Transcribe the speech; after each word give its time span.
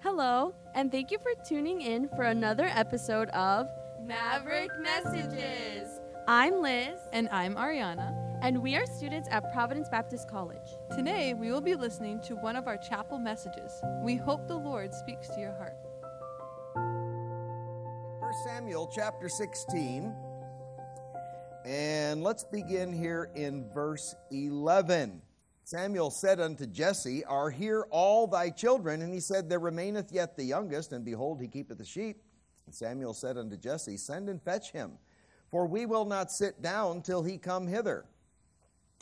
Hello, 0.00 0.54
and 0.74 0.90
thank 0.92 1.10
you 1.10 1.18
for 1.18 1.32
tuning 1.44 1.80
in 1.80 2.08
for 2.10 2.22
another 2.22 2.64
episode 2.66 3.28
of 3.30 3.66
Maverick 4.04 4.70
Messages. 4.80 5.88
I'm 6.28 6.60
Liz, 6.62 7.00
And 7.12 7.28
I'm 7.30 7.56
Ariana. 7.56 8.14
and 8.42 8.62
we 8.62 8.76
are 8.76 8.86
students 8.86 9.28
at 9.32 9.52
Providence 9.52 9.88
Baptist 9.88 10.28
College. 10.30 10.68
Today 10.94 11.34
we 11.34 11.50
will 11.50 11.60
be 11.60 11.74
listening 11.74 12.20
to 12.22 12.36
one 12.36 12.54
of 12.54 12.68
our 12.68 12.76
chapel 12.76 13.18
messages. 13.18 13.72
We 14.04 14.14
hope 14.16 14.46
the 14.46 14.56
Lord 14.56 14.94
speaks 14.94 15.28
to 15.30 15.40
your 15.40 15.56
heart. 15.56 15.74
1 18.20 18.32
Samuel 18.46 18.88
chapter 18.94 19.28
16. 19.28 20.14
And 21.64 22.22
let's 22.22 22.44
begin 22.44 22.92
here 22.92 23.30
in 23.34 23.68
verse 23.72 24.14
11. 24.30 25.22
Samuel 25.68 26.10
said 26.10 26.40
unto 26.40 26.64
Jesse, 26.64 27.26
Are 27.26 27.50
here 27.50 27.86
all 27.90 28.26
thy 28.26 28.48
children? 28.48 29.02
And 29.02 29.12
he 29.12 29.20
said, 29.20 29.50
There 29.50 29.58
remaineth 29.58 30.10
yet 30.10 30.34
the 30.34 30.42
youngest, 30.42 30.94
and 30.94 31.04
behold, 31.04 31.42
he 31.42 31.46
keepeth 31.46 31.76
the 31.76 31.84
sheep. 31.84 32.22
And 32.64 32.74
Samuel 32.74 33.12
said 33.12 33.36
unto 33.36 33.58
Jesse, 33.58 33.98
Send 33.98 34.30
and 34.30 34.42
fetch 34.42 34.72
him, 34.72 34.92
for 35.50 35.66
we 35.66 35.84
will 35.84 36.06
not 36.06 36.32
sit 36.32 36.62
down 36.62 37.02
till 37.02 37.22
he 37.22 37.36
come 37.36 37.66
hither. 37.66 38.06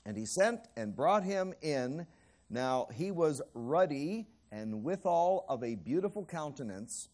And 0.04 0.16
he 0.16 0.26
sent 0.26 0.58
and 0.76 0.96
brought 0.96 1.22
him 1.22 1.54
in. 1.62 2.04
Now 2.50 2.88
he 2.92 3.12
was 3.12 3.40
ruddy, 3.54 4.26
and 4.50 4.82
withal 4.82 5.44
of 5.48 5.62
a 5.62 5.76
beautiful 5.76 6.24
countenance, 6.24 7.10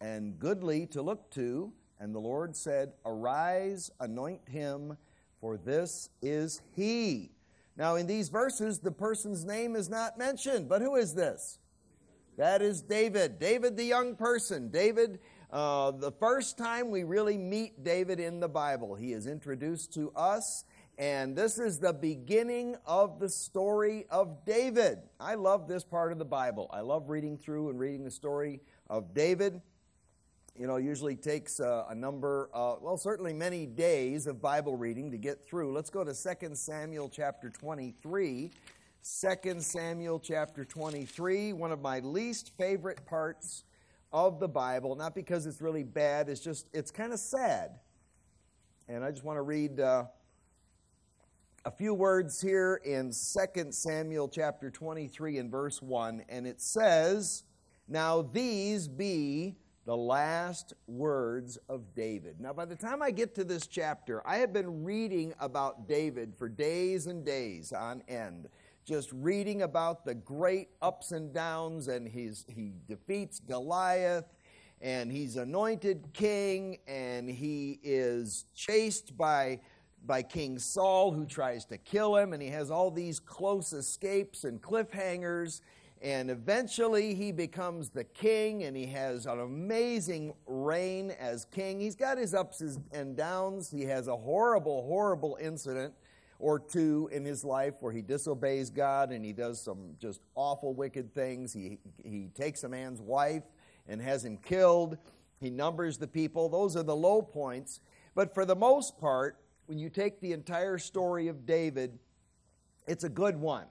and 0.00 0.40
goodly 0.40 0.86
to 0.86 1.02
look 1.02 1.30
to. 1.34 1.72
And 2.00 2.12
the 2.12 2.18
Lord 2.18 2.56
said, 2.56 2.94
Arise, 3.06 3.92
anoint 4.00 4.48
him, 4.48 4.96
for 5.40 5.56
this 5.56 6.10
is 6.20 6.62
he. 6.74 7.30
Now, 7.78 7.94
in 7.94 8.08
these 8.08 8.28
verses, 8.28 8.80
the 8.80 8.90
person's 8.90 9.44
name 9.44 9.76
is 9.76 9.88
not 9.88 10.18
mentioned, 10.18 10.68
but 10.68 10.82
who 10.82 10.96
is 10.96 11.14
this? 11.14 11.60
That 12.36 12.60
is 12.60 12.82
David. 12.82 13.38
David, 13.38 13.76
the 13.76 13.84
young 13.84 14.16
person. 14.16 14.68
David, 14.68 15.20
uh, 15.52 15.92
the 15.92 16.10
first 16.10 16.58
time 16.58 16.90
we 16.90 17.04
really 17.04 17.38
meet 17.38 17.84
David 17.84 18.18
in 18.18 18.40
the 18.40 18.48
Bible, 18.48 18.96
he 18.96 19.12
is 19.12 19.28
introduced 19.28 19.94
to 19.94 20.10
us, 20.16 20.64
and 20.98 21.36
this 21.36 21.60
is 21.60 21.78
the 21.78 21.92
beginning 21.92 22.74
of 22.84 23.20
the 23.20 23.28
story 23.28 24.06
of 24.10 24.44
David. 24.44 24.98
I 25.20 25.36
love 25.36 25.68
this 25.68 25.84
part 25.84 26.10
of 26.10 26.18
the 26.18 26.24
Bible. 26.24 26.68
I 26.72 26.80
love 26.80 27.08
reading 27.08 27.38
through 27.38 27.70
and 27.70 27.78
reading 27.78 28.02
the 28.02 28.10
story 28.10 28.60
of 28.90 29.14
David 29.14 29.60
you 30.58 30.66
know, 30.66 30.76
usually 30.76 31.14
takes 31.14 31.60
uh, 31.60 31.84
a 31.88 31.94
number, 31.94 32.50
uh, 32.52 32.74
well, 32.80 32.96
certainly 32.96 33.32
many 33.32 33.64
days 33.64 34.26
of 34.26 34.42
Bible 34.42 34.76
reading 34.76 35.08
to 35.12 35.16
get 35.16 35.46
through. 35.46 35.72
Let's 35.72 35.88
go 35.88 36.02
to 36.02 36.12
2 36.12 36.54
Samuel 36.54 37.08
chapter 37.08 37.48
23. 37.48 38.50
2 39.00 39.60
Samuel 39.60 40.18
chapter 40.18 40.64
23, 40.64 41.52
one 41.52 41.70
of 41.70 41.80
my 41.80 42.00
least 42.00 42.50
favorite 42.58 43.06
parts 43.06 43.62
of 44.12 44.40
the 44.40 44.48
Bible, 44.48 44.96
not 44.96 45.14
because 45.14 45.46
it's 45.46 45.60
really 45.60 45.84
bad, 45.84 46.28
it's 46.28 46.40
just, 46.40 46.66
it's 46.72 46.90
kind 46.90 47.12
of 47.12 47.20
sad. 47.20 47.78
And 48.88 49.04
I 49.04 49.12
just 49.12 49.22
want 49.22 49.36
to 49.36 49.42
read 49.42 49.78
uh, 49.78 50.06
a 51.64 51.70
few 51.70 51.94
words 51.94 52.40
here 52.40 52.80
in 52.84 53.12
2 53.12 53.70
Samuel 53.70 54.28
chapter 54.28 54.70
23 54.70 55.38
and 55.38 55.50
verse 55.50 55.80
1, 55.80 56.24
and 56.28 56.46
it 56.48 56.60
says, 56.60 57.44
Now 57.86 58.22
these 58.22 58.88
be 58.88 59.54
the 59.88 59.96
last 59.96 60.74
words 60.86 61.56
of 61.70 61.94
David. 61.94 62.38
Now, 62.38 62.52
by 62.52 62.66
the 62.66 62.76
time 62.76 63.00
I 63.00 63.10
get 63.10 63.34
to 63.36 63.42
this 63.42 63.66
chapter, 63.66 64.20
I 64.28 64.36
have 64.36 64.52
been 64.52 64.84
reading 64.84 65.32
about 65.40 65.88
David 65.88 66.34
for 66.36 66.46
days 66.46 67.06
and 67.06 67.24
days 67.24 67.72
on 67.72 68.02
end. 68.06 68.50
Just 68.84 69.10
reading 69.14 69.62
about 69.62 70.04
the 70.04 70.14
great 70.14 70.68
ups 70.82 71.12
and 71.12 71.32
downs, 71.32 71.88
and 71.88 72.06
he's, 72.06 72.44
he 72.54 72.74
defeats 72.86 73.40
Goliath, 73.40 74.26
and 74.82 75.10
he's 75.10 75.36
anointed 75.36 76.10
king, 76.12 76.80
and 76.86 77.26
he 77.26 77.80
is 77.82 78.44
chased 78.54 79.16
by, 79.16 79.58
by 80.04 80.22
King 80.22 80.58
Saul, 80.58 81.12
who 81.12 81.24
tries 81.24 81.64
to 81.64 81.78
kill 81.78 82.14
him, 82.14 82.34
and 82.34 82.42
he 82.42 82.50
has 82.50 82.70
all 82.70 82.90
these 82.90 83.18
close 83.18 83.72
escapes 83.72 84.44
and 84.44 84.60
cliffhangers 84.60 85.62
and 86.00 86.30
eventually 86.30 87.14
he 87.14 87.32
becomes 87.32 87.90
the 87.90 88.04
king 88.04 88.64
and 88.64 88.76
he 88.76 88.86
has 88.86 89.26
an 89.26 89.40
amazing 89.40 90.32
reign 90.46 91.10
as 91.18 91.44
king. 91.46 91.80
He's 91.80 91.96
got 91.96 92.18
his 92.18 92.34
ups 92.34 92.62
and 92.92 93.16
downs. 93.16 93.70
He 93.70 93.82
has 93.82 94.06
a 94.06 94.16
horrible, 94.16 94.86
horrible 94.86 95.36
incident 95.40 95.94
or 96.38 96.60
two 96.60 97.08
in 97.12 97.24
his 97.24 97.44
life 97.44 97.74
where 97.80 97.92
he 97.92 98.00
disobeys 98.00 98.70
God 98.70 99.10
and 99.10 99.24
he 99.24 99.32
does 99.32 99.60
some 99.60 99.96
just 99.98 100.20
awful, 100.36 100.72
wicked 100.72 101.12
things. 101.14 101.52
He, 101.52 101.78
he 102.04 102.28
takes 102.34 102.62
a 102.62 102.68
man's 102.68 103.00
wife 103.00 103.42
and 103.88 104.00
has 104.00 104.24
him 104.24 104.36
killed. 104.36 104.98
He 105.40 105.50
numbers 105.50 105.98
the 105.98 106.06
people. 106.06 106.48
Those 106.48 106.76
are 106.76 106.84
the 106.84 106.96
low 106.96 107.22
points. 107.22 107.80
But 108.14 108.34
for 108.34 108.44
the 108.44 108.56
most 108.56 108.98
part, 108.98 109.38
when 109.66 109.78
you 109.78 109.90
take 109.90 110.20
the 110.20 110.32
entire 110.32 110.78
story 110.78 111.28
of 111.28 111.44
David, 111.44 111.98
it's 112.86 113.04
a 113.04 113.08
good 113.08 113.36
one. 113.36 113.66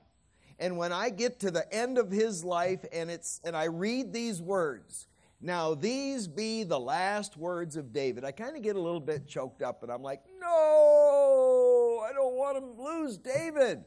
And 0.59 0.77
when 0.77 0.91
I 0.91 1.09
get 1.09 1.39
to 1.41 1.51
the 1.51 1.71
end 1.73 1.97
of 1.97 2.09
his 2.09 2.43
life 2.43 2.83
and 2.91 3.11
it's 3.11 3.39
and 3.43 3.55
I 3.55 3.65
read 3.65 4.11
these 4.11 4.41
words, 4.41 5.07
now 5.39 5.75
these 5.75 6.27
be 6.27 6.63
the 6.63 6.79
last 6.79 7.37
words 7.37 7.75
of 7.75 7.93
David. 7.93 8.25
I 8.25 8.31
kind 8.31 8.55
of 8.55 8.63
get 8.63 8.75
a 8.75 8.81
little 8.81 8.99
bit 8.99 9.27
choked 9.27 9.61
up 9.61 9.83
and 9.83 9.91
I'm 9.91 10.01
like, 10.01 10.23
"No, 10.39 12.03
I 12.07 12.11
don't 12.11 12.35
want 12.35 12.57
to 12.57 12.81
lose 12.81 13.17
David." 13.17 13.83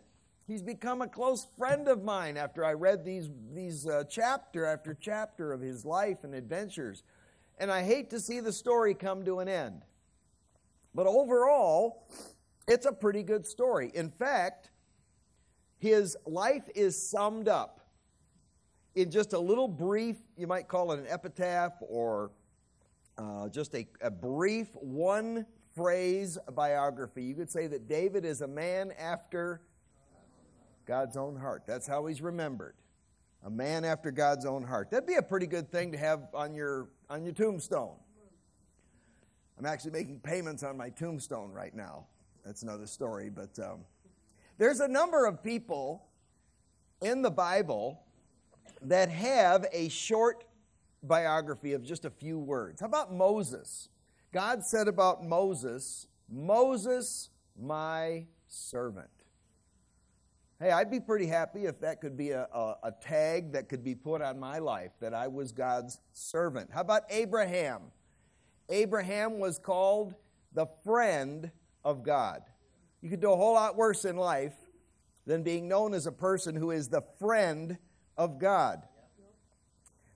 He's 0.47 0.63
become 0.63 1.03
a 1.03 1.09
close 1.09 1.47
friend 1.57 1.87
of 1.87 2.03
mine 2.03 2.37
after 2.37 2.65
I 2.65 2.73
read 2.73 3.05
these 3.05 3.31
these 3.53 3.87
uh, 3.87 4.05
chapter 4.09 4.65
after 4.65 4.97
chapter 5.01 5.53
of 5.53 5.61
his 5.61 5.85
life 5.85 6.25
and 6.25 6.35
adventures. 6.35 7.03
And 7.59 7.71
I 7.71 7.83
hate 7.83 8.11
to 8.11 8.21
see 8.21 8.41
the 8.41 8.53
story 8.53 8.95
come 8.95 9.25
to 9.25 9.41
an 9.41 9.49
end. 9.49 9.83
But 10.95 11.07
overall, 11.07 12.09
it's 12.67 12.87
a 12.87 12.93
pretty 12.93 13.23
good 13.23 13.47
story. 13.47 13.91
In 13.95 14.11
fact, 14.11 14.70
his 15.81 16.17
life 16.27 16.69
is 16.75 17.11
summed 17.11 17.49
up 17.49 17.81
in 18.95 19.11
just 19.11 19.33
a 19.33 19.39
little 19.39 19.69
brief, 19.69 20.17
you 20.37 20.47
might 20.47 20.69
call 20.69 20.93
it 20.93 20.99
an 20.99 21.07
epitaph 21.09 21.73
or 21.81 22.31
uh, 23.19 23.49
just 23.49 23.75
a, 23.75 23.87
a 24.01 24.11
brief 24.11 24.69
one 24.75 25.47
phrase 25.75 26.39
biography. 26.55 27.25
You 27.25 27.35
could 27.35 27.51
say 27.51 27.67
that 27.69 27.89
David 27.89 28.25
is 28.25 28.41
a 28.41 28.47
man 28.47 28.93
after 28.99 29.63
God's 30.87 31.17
own 31.17 31.37
heart. 31.37 31.63
That's 31.67 31.87
how 31.87 32.07
he's 32.07 32.21
remembered. 32.21 32.75
A 33.45 33.51
man 33.51 33.85
after 33.85 34.11
God's 34.11 34.45
own 34.45 34.63
heart. 34.63 34.91
That'd 34.91 35.07
be 35.07 35.15
a 35.15 35.23
pretty 35.23 35.47
good 35.47 35.71
thing 35.71 35.93
to 35.93 35.99
have 35.99 36.29
on 36.35 36.55
your 36.55 36.89
on 37.09 37.25
your 37.25 37.33
tombstone. 37.33 37.97
I'm 39.59 39.67
actually 39.67 39.93
making 39.93 40.21
payments 40.21 40.63
on 40.63 40.77
my 40.77 40.91
tombstone 40.91 41.53
right 41.53 41.75
now. 41.75 42.07
That's 42.45 42.63
another 42.63 42.87
story, 42.87 43.31
but 43.31 43.59
um, 43.59 43.81
there's 44.61 44.81
a 44.81 44.89
number 44.89 45.25
of 45.25 45.43
people 45.43 46.05
in 47.01 47.23
the 47.23 47.31
Bible 47.31 47.99
that 48.83 49.09
have 49.09 49.65
a 49.73 49.89
short 49.89 50.45
biography 51.03 51.73
of 51.73 51.83
just 51.83 52.05
a 52.05 52.11
few 52.11 52.39
words. 52.39 52.83
How 52.83 52.87
about 52.87 53.11
Moses? 53.11 53.89
God 54.35 54.63
said 54.63 54.87
about 54.87 55.25
Moses, 55.25 56.09
Moses, 56.31 57.31
my 57.59 58.27
servant. 58.49 59.09
Hey, 60.61 60.73
I'd 60.73 60.91
be 60.91 61.01
pretty 61.01 61.27
happy 61.27 61.65
if 61.65 61.81
that 61.81 62.03
could 62.03 62.19
be 62.19 62.33
a, 62.33 62.47
a, 62.53 62.75
a, 62.83 62.93
tag 63.01 63.53
that 63.53 63.71
could 63.71 63.83
be 63.83 63.95
put 63.95 64.21
on 64.21 64.39
my 64.39 64.59
life, 64.59 64.93
that 65.01 65.15
I 65.15 65.27
was 65.27 65.53
God's 65.53 66.01
servant. 66.13 66.69
How 66.71 66.83
about 66.83 67.05
Abraham? 67.09 67.81
Abraham 68.69 69.39
was 69.39 69.59
called 69.59 70.15
the 70.53 70.67
friend 70.85 71.51
of 71.83 72.03
God. 72.03 72.43
You 73.03 73.11
could 73.11 73.21
do 73.21 73.33
a 73.33 73.37
whole 73.37 73.55
lot 73.55 73.77
worse 73.77 74.05
in 74.05 74.17
life 74.17 74.55
than 75.27 75.43
being 75.43 75.69
known 75.69 75.95
as 75.95 76.07
a 76.07 76.13
person 76.13 76.55
who 76.55 76.71
is 76.71 76.89
the 76.89 77.03
friend 77.19 77.79
of 78.17 78.39
God. 78.39 78.83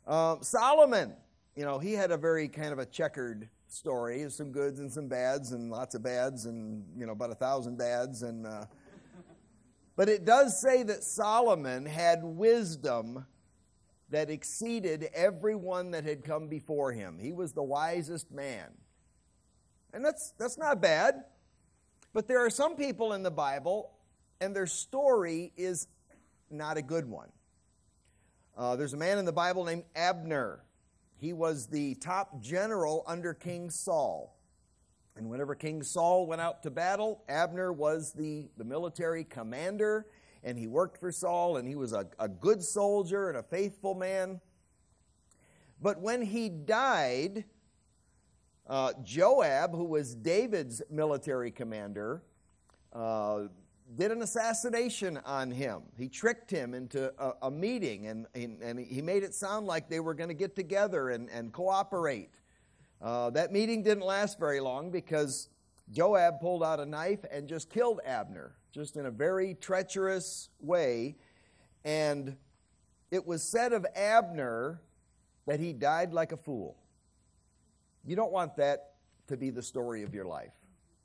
Uh, 0.07 0.37
Solomon, 0.41 1.15
you 1.57 1.65
know, 1.65 1.79
he 1.79 1.93
had 1.93 2.11
a 2.11 2.17
very 2.17 2.49
kind 2.49 2.73
of 2.73 2.79
a 2.79 2.87
checkered 2.87 3.49
story, 3.69 4.23
of 4.23 4.33
some 4.33 4.53
goods 4.53 4.81
and 4.81 4.93
some 4.93 5.09
bads, 5.09 5.53
and 5.53 5.71
lots 5.71 5.95
of 5.95 6.03
bads, 6.03 6.45
and 6.45 6.85
you 6.97 7.07
know, 7.07 7.13
about 7.13 7.31
a 7.31 7.37
thousand 7.37 7.79
bads, 7.79 8.23
and. 8.23 8.47
Uh, 8.47 8.67
but 9.97 10.09
it 10.09 10.25
does 10.25 10.61
say 10.61 10.83
that 10.83 11.05
Solomon 11.05 11.87
had 11.87 12.25
wisdom 12.25 13.27
that 14.11 14.29
exceeded 14.29 15.09
everyone 15.15 15.93
that 15.93 16.05
had 16.05 16.25
come 16.25 16.49
before 16.49 16.93
him. 16.93 17.19
He 17.19 17.33
was 17.33 17.53
the 17.53 17.63
wisest 17.63 18.31
man. 18.33 18.71
And 19.93 20.05
that's, 20.05 20.33
that's 20.37 20.59
not 20.59 20.83
bad. 20.83 21.25
But 22.15 22.29
there 22.29 22.39
are 22.47 22.51
some 22.51 22.77
people 22.77 23.13
in 23.13 23.25
the 23.25 23.31
Bible, 23.31 23.91
and 24.41 24.55
their 24.55 24.69
story 24.69 25.53
is 25.57 25.89
not 26.49 26.77
a 26.77 26.83
good 26.83 27.07
one. 27.11 27.29
Uh, 28.57 28.77
there's 28.77 28.95
a 28.95 28.97
man 28.97 29.19
in 29.19 29.25
the 29.25 29.33
Bible 29.33 29.65
named 29.65 29.83
Abner. 29.97 30.63
He 31.17 31.33
was 31.33 31.67
the 31.67 31.97
top 31.97 32.41
general 32.41 33.03
under 33.09 33.35
King 33.35 33.69
Saul. 33.69 34.39
And 35.17 35.29
whenever 35.29 35.57
King 35.57 35.83
Saul 35.83 36.29
went 36.29 36.41
out 36.41 36.63
to 36.63 36.71
battle, 36.71 37.25
Abner 37.29 37.73
was 37.73 38.13
the, 38.13 38.49
the 38.57 38.65
military 38.65 39.25
commander, 39.25 40.07
and 40.45 40.57
he 40.57 40.69
worked 40.69 40.99
for 41.01 41.11
Saul, 41.11 41.57
and 41.57 41.67
he 41.67 41.75
was 41.75 41.93
a, 41.93 42.07
a 42.21 42.29
good 42.29 42.63
soldier 42.63 43.29
and 43.29 43.39
a 43.39 43.43
faithful 43.43 43.97
man. 43.97 44.41
But 45.83 46.01
when 46.01 46.23
he 46.23 46.49
died, 46.49 47.45
uh, 48.67 48.93
Joab, 49.03 49.73
who 49.73 49.85
was 49.85 50.15
David's 50.15 50.83
military 50.91 51.51
commander, 51.51 52.23
uh, 52.93 53.43
did 53.97 54.11
an 54.11 54.23
assassination 54.23 55.21
on 55.27 55.51
him. 55.51 55.83
He 55.99 56.09
tricked 56.09 56.51
him 56.51 56.73
into 56.75 57.13
a, 57.19 57.33
a 57.43 57.51
meeting 57.51 58.07
and, 58.07 58.27
and, 58.35 58.79
he 58.79 59.03
made 59.03 59.23
it 59.23 59.35
sound 59.35 59.67
like 59.67 59.89
they 59.89 60.01
were 60.01 60.15
going 60.15 60.29
to 60.29 60.35
get 60.35 60.57
together 60.57 61.11
and, 61.11 61.29
and 61.31 61.53
cooperate. 61.53 62.31
Uh, 63.03 63.31
that 63.31 63.53
meeting 63.53 63.83
didn't 63.83 64.05
last 64.05 64.39
very 64.39 64.61
long 64.61 64.91
because 64.91 65.49
Joab 65.93 66.41
pulled 66.41 66.63
out 66.63 66.81
a 66.81 66.87
knife 66.87 67.25
and 67.31 67.47
just 67.47 67.69
killed 67.69 68.01
Abner, 68.07 68.55
just 68.73 68.97
in 68.97 69.05
a 69.05 69.11
very 69.11 69.55
treacherous 69.55 70.49
way. 70.61 71.17
And 71.85 72.37
it 73.11 73.27
was 73.27 73.43
said 73.43 73.75
of 73.75 73.85
Abner 73.95 74.81
that 75.47 75.61
he 75.61 75.75
died 75.75 76.15
like 76.15 76.33
a 76.33 76.39
fool. 76.39 76.77
You 78.05 78.17
don't 78.17 78.33
want 78.33 78.57
that 78.57 78.95
to 79.29 79.37
be 79.37 79.51
the 79.51 79.63
story 79.63 80.03
of 80.03 80.15
your 80.15 80.27
life. 80.27 80.53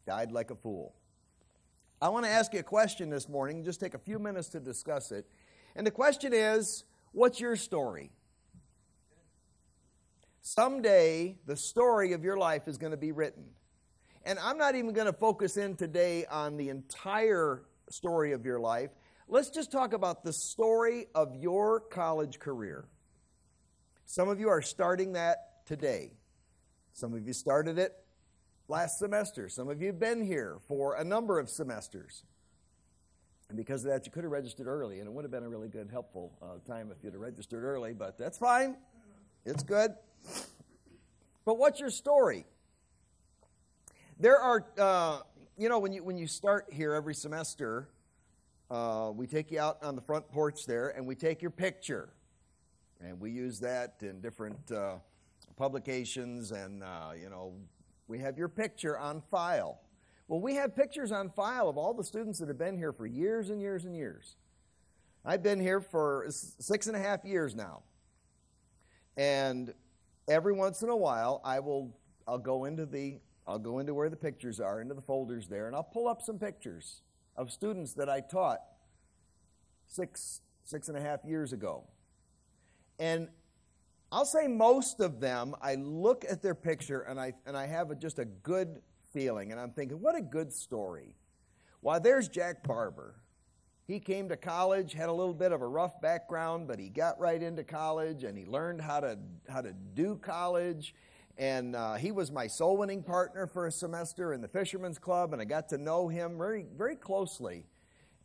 Died 0.05 0.31
like 0.31 0.51
a 0.51 0.55
fool. 0.55 0.93
I 2.01 2.09
want 2.09 2.25
to 2.25 2.31
ask 2.31 2.53
you 2.53 2.59
a 2.59 2.63
question 2.63 3.09
this 3.09 3.27
morning, 3.27 3.63
just 3.63 3.79
take 3.79 3.93
a 3.93 3.99
few 3.99 4.19
minutes 4.19 4.49
to 4.49 4.59
discuss 4.59 5.11
it. 5.11 5.25
And 5.75 5.85
the 5.85 5.91
question 5.91 6.33
is 6.33 6.85
what's 7.11 7.39
your 7.39 7.55
story? 7.55 8.11
Someday, 10.41 11.37
the 11.45 11.55
story 11.55 12.13
of 12.13 12.23
your 12.23 12.37
life 12.37 12.67
is 12.67 12.77
going 12.77 12.91
to 12.91 12.97
be 12.97 13.11
written. 13.11 13.43
And 14.23 14.39
I'm 14.39 14.57
not 14.57 14.75
even 14.75 14.93
going 14.93 15.07
to 15.07 15.13
focus 15.13 15.57
in 15.57 15.75
today 15.75 16.25
on 16.25 16.57
the 16.57 16.69
entire 16.69 17.63
story 17.89 18.31
of 18.31 18.45
your 18.45 18.59
life. 18.59 18.89
Let's 19.27 19.49
just 19.49 19.71
talk 19.71 19.93
about 19.93 20.23
the 20.23 20.33
story 20.33 21.07
of 21.13 21.35
your 21.35 21.79
college 21.79 22.39
career. 22.39 22.85
Some 24.05 24.27
of 24.27 24.39
you 24.39 24.49
are 24.49 24.61
starting 24.61 25.13
that 25.13 25.65
today. 25.65 26.13
Some 26.93 27.13
of 27.13 27.25
you 27.25 27.33
started 27.33 27.77
it 27.77 27.93
last 28.67 28.99
semester. 28.99 29.49
Some 29.49 29.69
of 29.69 29.81
you 29.81 29.87
have 29.87 29.99
been 29.99 30.23
here 30.23 30.57
for 30.67 30.95
a 30.95 31.03
number 31.03 31.39
of 31.39 31.49
semesters. 31.49 32.23
And 33.49 33.57
because 33.57 33.83
of 33.83 33.91
that, 33.91 34.05
you 34.05 34.11
could 34.11 34.23
have 34.23 34.31
registered 34.31 34.67
early, 34.67 34.99
and 34.99 35.07
it 35.07 35.11
would 35.11 35.23
have 35.23 35.31
been 35.31 35.43
a 35.43 35.49
really 35.49 35.69
good, 35.69 35.89
helpful 35.91 36.31
uh, 36.41 36.59
time 36.67 36.91
if 36.95 37.03
you'd 37.03 37.13
have 37.13 37.21
registered 37.21 37.63
early, 37.63 37.93
but 37.93 38.17
that's 38.17 38.37
fine. 38.37 38.77
It's 39.45 39.63
good. 39.63 39.95
But 41.45 41.57
what's 41.57 41.79
your 41.79 41.89
story? 41.89 42.45
There 44.19 44.37
are, 44.37 44.65
uh, 44.77 45.19
you 45.57 45.67
know, 45.67 45.79
when 45.79 45.93
you, 45.93 46.03
when 46.03 46.17
you 46.17 46.27
start 46.27 46.67
here 46.71 46.93
every 46.93 47.15
semester, 47.15 47.89
uh, 48.69 49.11
we 49.15 49.25
take 49.25 49.49
you 49.49 49.59
out 49.59 49.81
on 49.81 49.95
the 49.95 50.01
front 50.01 50.29
porch 50.29 50.65
there 50.67 50.89
and 50.89 51.07
we 51.07 51.15
take 51.15 51.41
your 51.41 51.51
picture. 51.51 52.09
And 53.01 53.19
we 53.19 53.31
use 53.31 53.61
that 53.61 53.95
in 54.01 54.21
different 54.21 54.71
uh, 54.71 54.97
publications 55.55 56.51
and, 56.51 56.83
uh, 56.83 57.11
you 57.19 57.29
know, 57.29 57.53
we 58.07 58.19
have 58.19 58.37
your 58.37 58.49
picture 58.49 58.97
on 58.97 59.21
file. 59.29 59.81
Well, 60.27 60.39
we 60.39 60.55
have 60.55 60.75
pictures 60.75 61.11
on 61.11 61.29
file 61.29 61.69
of 61.69 61.77
all 61.77 61.93
the 61.93 62.03
students 62.03 62.39
that 62.39 62.47
have 62.47 62.57
been 62.57 62.77
here 62.77 62.93
for 62.93 63.05
years 63.05 63.49
and 63.49 63.61
years 63.61 63.85
and 63.85 63.95
years. 63.95 64.35
I've 65.25 65.43
been 65.43 65.59
here 65.59 65.81
for 65.81 66.25
six 66.29 66.87
and 66.87 66.95
a 66.95 66.99
half 66.99 67.25
years 67.25 67.55
now. 67.55 67.83
And 69.17 69.73
every 70.27 70.53
once 70.53 70.81
in 70.81 70.89
a 70.89 70.95
while, 70.95 71.41
I 71.43 71.59
will 71.59 71.97
I'll 72.27 72.37
go 72.37 72.65
into 72.65 72.85
the 72.85 73.19
I'll 73.47 73.59
go 73.59 73.79
into 73.79 73.93
where 73.95 74.09
the 74.09 74.15
pictures 74.15 74.59
are, 74.59 74.79
into 74.79 74.93
the 74.93 75.01
folders 75.01 75.47
there, 75.47 75.65
and 75.65 75.75
I'll 75.75 75.83
pull 75.83 76.07
up 76.07 76.21
some 76.21 76.37
pictures 76.37 77.01
of 77.35 77.51
students 77.51 77.93
that 77.93 78.07
I 78.07 78.19
taught 78.19 78.59
six, 79.87 80.41
six 80.63 80.87
and 80.87 80.95
a 80.95 81.01
half 81.01 81.25
years 81.25 81.51
ago. 81.51 81.85
And 82.99 83.29
I'll 84.11 84.25
say 84.25 84.47
most 84.47 85.01
of 85.01 85.19
them, 85.19 85.55
I 85.61 85.75
look 85.75 86.25
at 86.27 86.41
their 86.41 86.55
picture 86.55 87.01
and 87.01 87.19
I, 87.19 87.33
and 87.45 87.55
I 87.55 87.67
have 87.67 87.91
a, 87.91 87.95
just 87.95 88.17
a 88.17 88.25
good 88.25 88.81
feeling. 89.13 89.51
And 89.51 89.61
I'm 89.61 89.71
thinking, 89.71 90.01
what 90.01 90.15
a 90.15 90.21
good 90.21 90.51
story. 90.51 91.15
Why, 91.81 91.99
there's 91.99 92.27
Jack 92.27 92.63
Barber. 92.63 93.15
He 93.85 93.99
came 93.99 94.29
to 94.29 94.37
college, 94.37 94.93
had 94.93 95.09
a 95.09 95.13
little 95.13 95.33
bit 95.33 95.51
of 95.51 95.61
a 95.61 95.67
rough 95.67 96.01
background, 96.01 96.67
but 96.67 96.79
he 96.79 96.89
got 96.89 97.19
right 97.19 97.41
into 97.41 97.63
college 97.63 98.23
and 98.23 98.37
he 98.37 98.45
learned 98.45 98.81
how 98.81 98.99
to, 98.99 99.17
how 99.47 99.61
to 99.61 99.73
do 99.93 100.15
college. 100.15 100.95
And 101.37 101.75
uh, 101.75 101.95
he 101.95 102.11
was 102.11 102.31
my 102.31 102.47
soul 102.47 102.77
winning 102.77 103.03
partner 103.03 103.47
for 103.47 103.67
a 103.67 103.71
semester 103.71 104.33
in 104.33 104.41
the 104.41 104.47
Fisherman's 104.47 104.99
Club, 104.99 105.33
and 105.33 105.41
I 105.41 105.45
got 105.45 105.69
to 105.69 105.77
know 105.77 106.07
him 106.07 106.37
very, 106.37 106.65
very 106.77 106.95
closely 106.95 107.65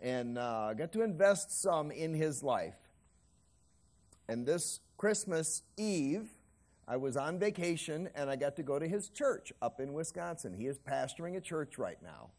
and 0.00 0.36
uh, 0.36 0.74
got 0.74 0.92
to 0.92 1.02
invest 1.02 1.62
some 1.62 1.90
in 1.90 2.12
his 2.12 2.42
life. 2.42 2.74
And 4.28 4.46
this 4.46 4.80
Christmas 4.96 5.62
Eve, 5.76 6.28
I 6.86 6.96
was 6.96 7.16
on 7.16 7.38
vacation 7.38 8.08
and 8.14 8.30
I 8.30 8.36
got 8.36 8.56
to 8.56 8.62
go 8.62 8.78
to 8.78 8.88
his 8.88 9.08
church 9.08 9.52
up 9.60 9.80
in 9.80 9.92
Wisconsin. 9.92 10.54
He 10.54 10.66
is 10.66 10.78
pastoring 10.78 11.36
a 11.36 11.40
church 11.40 11.78
right 11.78 11.98
now. 12.02 12.30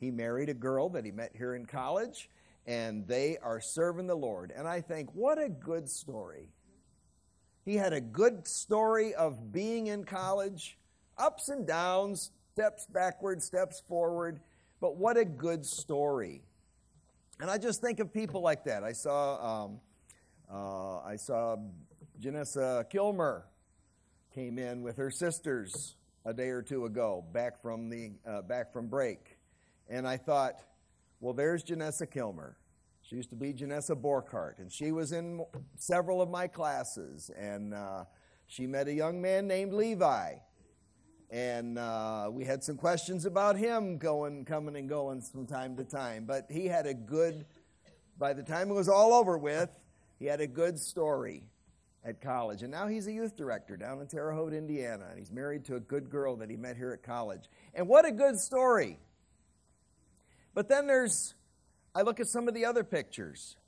He 0.00 0.10
married 0.10 0.48
a 0.48 0.54
girl 0.54 0.88
that 0.90 1.04
he 1.04 1.10
met 1.10 1.32
here 1.34 1.54
in 1.54 1.66
college, 1.66 2.28
and 2.66 3.06
they 3.06 3.38
are 3.42 3.60
serving 3.60 4.06
the 4.06 4.14
Lord. 4.14 4.52
And 4.54 4.68
I 4.68 4.80
think, 4.80 5.14
what 5.14 5.38
a 5.38 5.48
good 5.48 5.88
story. 5.88 6.50
He 7.64 7.76
had 7.76 7.92
a 7.92 8.00
good 8.00 8.46
story 8.46 9.14
of 9.14 9.52
being 9.52 9.86
in 9.86 10.04
college, 10.04 10.76
ups 11.16 11.48
and 11.48 11.66
downs, 11.66 12.32
steps 12.52 12.86
backward, 12.86 13.42
steps 13.42 13.82
forward, 13.88 14.40
but 14.80 14.96
what 14.96 15.16
a 15.16 15.24
good 15.24 15.64
story. 15.64 16.42
And 17.40 17.50
I 17.50 17.56
just 17.58 17.80
think 17.80 18.00
of 18.00 18.12
people 18.12 18.42
like 18.42 18.64
that. 18.64 18.84
I 18.84 18.92
saw 18.92 19.64
um, 19.64 19.80
uh, 20.52 20.98
I 21.00 21.16
saw 21.16 21.56
Janessa 22.20 22.88
Kilmer 22.90 23.46
came 24.34 24.58
in 24.58 24.82
with 24.82 24.96
her 24.96 25.10
sisters 25.10 25.96
a 26.24 26.32
day 26.32 26.48
or 26.48 26.62
two 26.62 26.86
ago, 26.86 27.24
back 27.32 27.60
from 27.60 27.88
the 27.88 28.12
uh, 28.26 28.42
back 28.42 28.72
from 28.72 28.86
break, 28.86 29.38
and 29.88 30.06
I 30.06 30.16
thought, 30.16 30.54
well, 31.20 31.34
there's 31.34 31.62
Janessa 31.62 32.10
Kilmer. 32.10 32.56
She 33.02 33.16
used 33.16 33.30
to 33.30 33.36
be 33.36 33.52
Janessa 33.52 33.94
Borkart, 33.94 34.58
and 34.58 34.72
she 34.72 34.90
was 34.90 35.12
in 35.12 35.44
several 35.76 36.22
of 36.22 36.30
my 36.30 36.46
classes, 36.46 37.30
and 37.38 37.74
uh, 37.74 38.04
she 38.46 38.66
met 38.66 38.88
a 38.88 38.92
young 38.92 39.20
man 39.20 39.46
named 39.46 39.74
Levi, 39.74 40.36
and 41.30 41.78
uh, 41.78 42.28
we 42.30 42.44
had 42.44 42.64
some 42.64 42.76
questions 42.76 43.26
about 43.26 43.56
him 43.56 43.98
going, 43.98 44.44
coming 44.44 44.76
and 44.76 44.88
going 44.88 45.20
from 45.20 45.46
time 45.46 45.76
to 45.76 45.84
time. 45.84 46.24
But 46.24 46.46
he 46.50 46.66
had 46.66 46.86
a 46.86 46.94
good. 46.94 47.44
By 48.16 48.32
the 48.32 48.44
time 48.44 48.70
it 48.70 48.74
was 48.74 48.88
all 48.88 49.12
over 49.12 49.36
with, 49.36 49.68
he 50.24 50.30
had 50.30 50.40
a 50.40 50.46
good 50.46 50.78
story 50.78 51.42
at 52.02 52.18
college. 52.22 52.62
And 52.62 52.70
now 52.70 52.86
he's 52.86 53.06
a 53.06 53.12
youth 53.12 53.36
director 53.36 53.76
down 53.76 54.00
in 54.00 54.06
Terre 54.06 54.32
Haute, 54.32 54.54
Indiana. 54.54 55.04
And 55.10 55.18
he's 55.18 55.30
married 55.30 55.66
to 55.66 55.76
a 55.76 55.80
good 55.80 56.08
girl 56.08 56.34
that 56.36 56.48
he 56.48 56.56
met 56.56 56.78
here 56.78 56.92
at 56.92 57.02
college. 57.02 57.42
And 57.74 57.86
what 57.86 58.06
a 58.06 58.10
good 58.10 58.40
story. 58.40 58.98
But 60.54 60.66
then 60.66 60.86
there's, 60.86 61.34
I 61.94 62.00
look 62.00 62.20
at 62.20 62.26
some 62.26 62.48
of 62.48 62.54
the 62.54 62.64
other 62.64 62.84
pictures, 62.84 63.58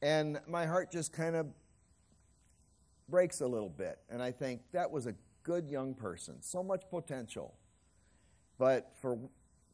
and 0.00 0.40
my 0.46 0.66
heart 0.66 0.92
just 0.92 1.12
kind 1.12 1.34
of 1.34 1.48
breaks 3.08 3.40
a 3.40 3.46
little 3.48 3.68
bit. 3.68 3.98
And 4.08 4.22
I 4.22 4.30
think 4.30 4.60
that 4.70 4.88
was 4.88 5.08
a 5.08 5.16
good 5.42 5.68
young 5.68 5.94
person, 5.94 6.36
so 6.42 6.62
much 6.62 6.84
potential. 6.90 7.54
But 8.56 8.92
for 9.00 9.18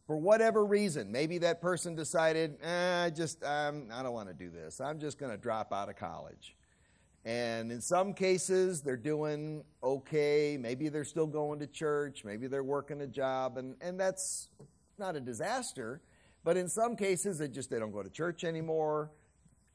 for 0.09 0.17
whatever 0.17 0.65
reason, 0.65 1.13
maybe 1.13 1.37
that 1.37 1.61
person 1.61 1.95
decided, 1.95 2.57
eh, 2.63 3.05
I 3.05 3.11
just, 3.11 3.45
um, 3.45 3.89
I 3.93 4.03
don't 4.03 4.15
want 4.15 4.29
to 4.29 4.35
do 4.35 4.49
this. 4.49 4.81
I'm 4.81 4.99
just 4.99 5.19
going 5.19 5.31
to 5.31 5.37
drop 5.37 5.71
out 5.71 5.91
of 5.91 5.97
college. 5.97 6.57
And 7.27 7.71
in 7.71 7.83
some 7.83 8.15
cases, 8.15 8.81
they're 8.81 8.97
doing 8.97 9.63
okay. 9.85 10.57
Maybe 10.59 10.89
they're 10.89 11.05
still 11.05 11.27
going 11.27 11.59
to 11.59 11.67
church. 11.67 12.25
Maybe 12.25 12.47
they're 12.47 12.65
working 12.65 13.03
a 13.03 13.07
job. 13.07 13.59
And, 13.59 13.77
and 13.83 14.01
that's 14.01 14.49
not 14.99 15.15
a 15.15 15.21
disaster. 15.21 16.01
But 16.43 16.57
in 16.57 16.71
some 16.71 16.97
cases, 16.97 17.37
they 17.37 17.49
just 17.49 17.69
they 17.69 17.79
don't 17.79 17.93
go 17.93 18.03
to 18.03 18.09
church 18.09 18.45
anymore. 18.45 19.11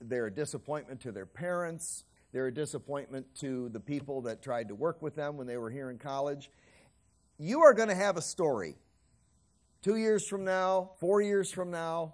They're 0.01 0.25
a 0.25 0.33
disappointment 0.33 0.99
to 1.01 1.11
their 1.11 1.27
parents. 1.27 2.05
They're 2.31 2.47
a 2.47 2.53
disappointment 2.53 3.27
to 3.41 3.69
the 3.69 3.79
people 3.79 4.21
that 4.23 4.41
tried 4.41 4.69
to 4.69 4.75
work 4.75 5.03
with 5.03 5.15
them 5.15 5.37
when 5.37 5.45
they 5.45 5.57
were 5.57 5.69
here 5.69 5.91
in 5.91 5.99
college. 5.99 6.49
You 7.37 7.61
are 7.61 7.75
going 7.75 7.89
to 7.89 7.95
have 7.95 8.17
a 8.17 8.21
story 8.21 8.77
two 9.83 9.97
years 9.97 10.25
from 10.25 10.45
now, 10.45 10.91
four 10.99 11.21
years 11.21 11.51
from 11.51 11.69
now, 11.69 12.13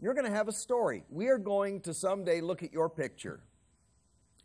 you're 0.00 0.14
going 0.14 0.26
to 0.26 0.32
have 0.32 0.46
a 0.48 0.52
story. 0.52 1.04
We 1.10 1.26
are 1.26 1.38
going 1.38 1.80
to 1.82 1.92
someday 1.92 2.40
look 2.40 2.62
at 2.62 2.72
your 2.72 2.88
picture, 2.88 3.40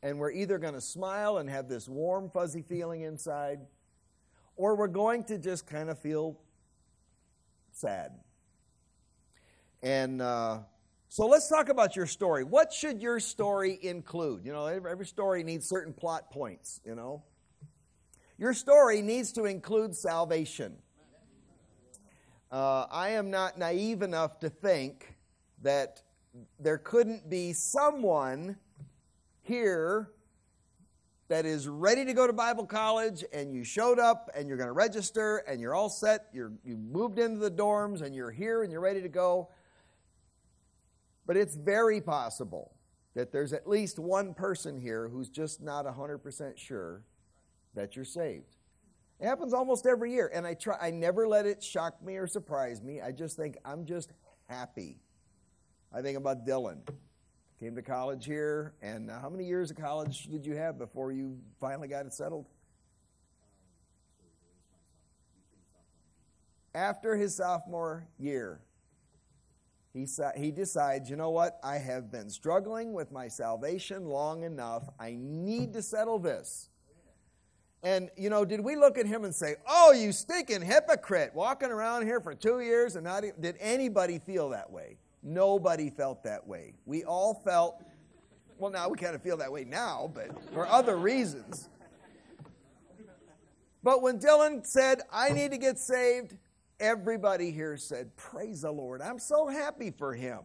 and 0.01 0.17
we're 0.17 0.31
either 0.31 0.57
going 0.57 0.73
to 0.73 0.81
smile 0.81 1.37
and 1.37 1.47
have 1.49 1.69
this 1.69 1.87
warm, 1.87 2.31
fuzzy 2.31 2.63
feeling 2.63 3.03
inside, 3.03 3.59
or 4.55 4.75
we're 4.75 4.87
going 4.87 5.23
to 5.25 5.37
just 5.37 5.67
kind 5.67 5.91
of 5.91 5.99
feel 5.99 6.39
sad. 7.71 8.11
And 9.83 10.19
uh, 10.19 10.59
so 11.09 11.27
let's 11.27 11.47
talk 11.47 11.69
about 11.69 11.95
your 11.95 12.07
story. 12.07 12.43
What 12.43 12.73
should 12.73 12.99
your 12.99 13.19
story 13.19 13.77
include? 13.79 14.43
You 14.43 14.53
know, 14.53 14.65
every, 14.65 14.91
every 14.91 15.05
story 15.05 15.43
needs 15.43 15.69
certain 15.69 15.93
plot 15.93 16.31
points, 16.31 16.81
you 16.83 16.95
know. 16.95 17.23
Your 18.39 18.53
story 18.53 19.03
needs 19.03 19.31
to 19.33 19.45
include 19.45 19.95
salvation. 19.95 20.77
Uh, 22.51 22.85
I 22.89 23.09
am 23.09 23.29
not 23.29 23.57
naive 23.57 24.01
enough 24.01 24.39
to 24.39 24.49
think 24.49 25.15
that 25.63 26.01
there 26.59 26.77
couldn't 26.77 27.29
be 27.29 27.51
someone 27.51 28.55
here 29.41 30.11
that 31.27 31.45
is 31.45 31.67
ready 31.67 32.05
to 32.05 32.13
go 32.13 32.25
to 32.25 32.31
Bible 32.31 32.65
college 32.65 33.25
and 33.33 33.53
you 33.53 33.65
showed 33.65 33.99
up 33.99 34.29
and 34.33 34.47
you're 34.47 34.55
going 34.55 34.67
to 34.67 34.73
register 34.73 35.39
and 35.39 35.59
you're 35.59 35.75
all 35.75 35.89
set, 35.89 36.27
you're, 36.31 36.53
you 36.63 36.77
moved 36.77 37.19
into 37.19 37.39
the 37.39 37.51
dorms 37.51 38.01
and 38.01 38.15
you're 38.15 38.31
here 38.31 38.63
and 38.63 38.71
you're 38.71 38.81
ready 38.81 39.01
to 39.01 39.09
go. 39.09 39.49
But 41.25 41.35
it's 41.35 41.55
very 41.55 41.99
possible 41.99 42.71
that 43.13 43.33
there's 43.33 43.51
at 43.51 43.67
least 43.67 43.99
one 43.99 44.33
person 44.33 44.79
here 44.79 45.09
who's 45.09 45.27
just 45.27 45.61
not 45.61 45.85
100% 45.85 46.57
sure 46.57 47.01
that 47.73 47.97
you're 47.97 48.05
saved. 48.05 48.55
It 49.19 49.25
happens 49.25 49.53
almost 49.53 49.87
every 49.87 50.11
year, 50.13 50.29
and 50.33 50.45
I 50.45 50.53
try 50.53 50.77
I 50.79 50.91
never 50.91 51.27
let 51.27 51.45
it 51.45 51.63
shock 51.63 52.03
me 52.03 52.17
or 52.17 52.27
surprise 52.27 52.83
me. 52.83 53.01
I 53.01 53.11
just 53.11 53.35
think 53.35 53.57
I'm 53.65 53.85
just 53.85 54.11
happy. 54.47 54.99
I 55.93 56.01
think 56.01 56.17
about 56.17 56.45
Dylan. 56.45 56.87
Came 57.59 57.75
to 57.75 57.81
college 57.81 58.25
here, 58.25 58.75
and 58.83 59.09
uh, 59.09 59.19
how 59.19 59.29
many 59.29 59.43
years 59.43 59.71
of 59.71 59.77
college 59.77 60.25
did 60.25 60.45
you 60.45 60.55
have 60.55 60.77
before 60.77 61.11
you 61.11 61.39
finally 61.59 61.87
got 61.87 62.05
it 62.05 62.13
settled? 62.13 62.45
After 66.75 67.15
his 67.15 67.35
sophomore 67.35 68.07
year, 68.19 68.61
he, 69.91 70.05
he 70.35 70.51
decides, 70.51 71.09
you 71.09 71.15
know 71.15 71.31
what? 71.31 71.59
I 71.63 71.79
have 71.79 72.11
been 72.11 72.29
struggling 72.29 72.93
with 72.93 73.11
my 73.11 73.27
salvation 73.27 74.05
long 74.05 74.43
enough. 74.43 74.87
I 74.99 75.17
need 75.19 75.73
to 75.73 75.81
settle 75.81 76.19
this. 76.19 76.69
And, 77.83 78.09
you 78.17 78.29
know, 78.29 78.43
did 78.43 78.59
we 78.59 78.75
look 78.75 78.97
at 78.97 79.05
him 79.05 79.23
and 79.23 79.33
say, 79.33 79.55
oh, 79.67 79.91
you 79.91 80.11
stinking 80.11 80.61
hypocrite, 80.61 81.31
walking 81.35 81.69
around 81.69 82.03
here 82.03 82.19
for 82.19 82.33
two 82.33 82.59
years 82.59 82.95
and 82.95 83.03
not 83.03 83.23
even, 83.23 83.39
did 83.39 83.55
anybody 83.59 84.19
feel 84.19 84.49
that 84.49 84.69
way? 84.71 84.97
Nobody 85.21 85.89
felt 85.89 86.23
that 86.23 86.45
way. 86.47 86.73
We 86.85 87.03
all 87.03 87.35
felt, 87.45 87.83
well, 88.57 88.71
now 88.71 88.89
we 88.89 88.97
kind 88.97 89.15
of 89.15 89.21
feel 89.21 89.37
that 89.37 89.51
way 89.51 89.63
now, 89.63 90.11
but 90.13 90.31
for 90.53 90.65
other 90.67 90.97
reasons. 90.97 91.69
But 93.83 94.01
when 94.01 94.19
Dylan 94.19 94.65
said, 94.65 95.01
I 95.11 95.29
need 95.29 95.51
to 95.51 95.57
get 95.57 95.77
saved, 95.77 96.35
everybody 96.79 97.51
here 97.51 97.77
said, 97.77 98.15
Praise 98.17 98.61
the 98.61 98.71
Lord. 98.71 99.01
I'm 99.01 99.19
so 99.19 99.47
happy 99.47 99.91
for 99.91 100.13
him. 100.13 100.39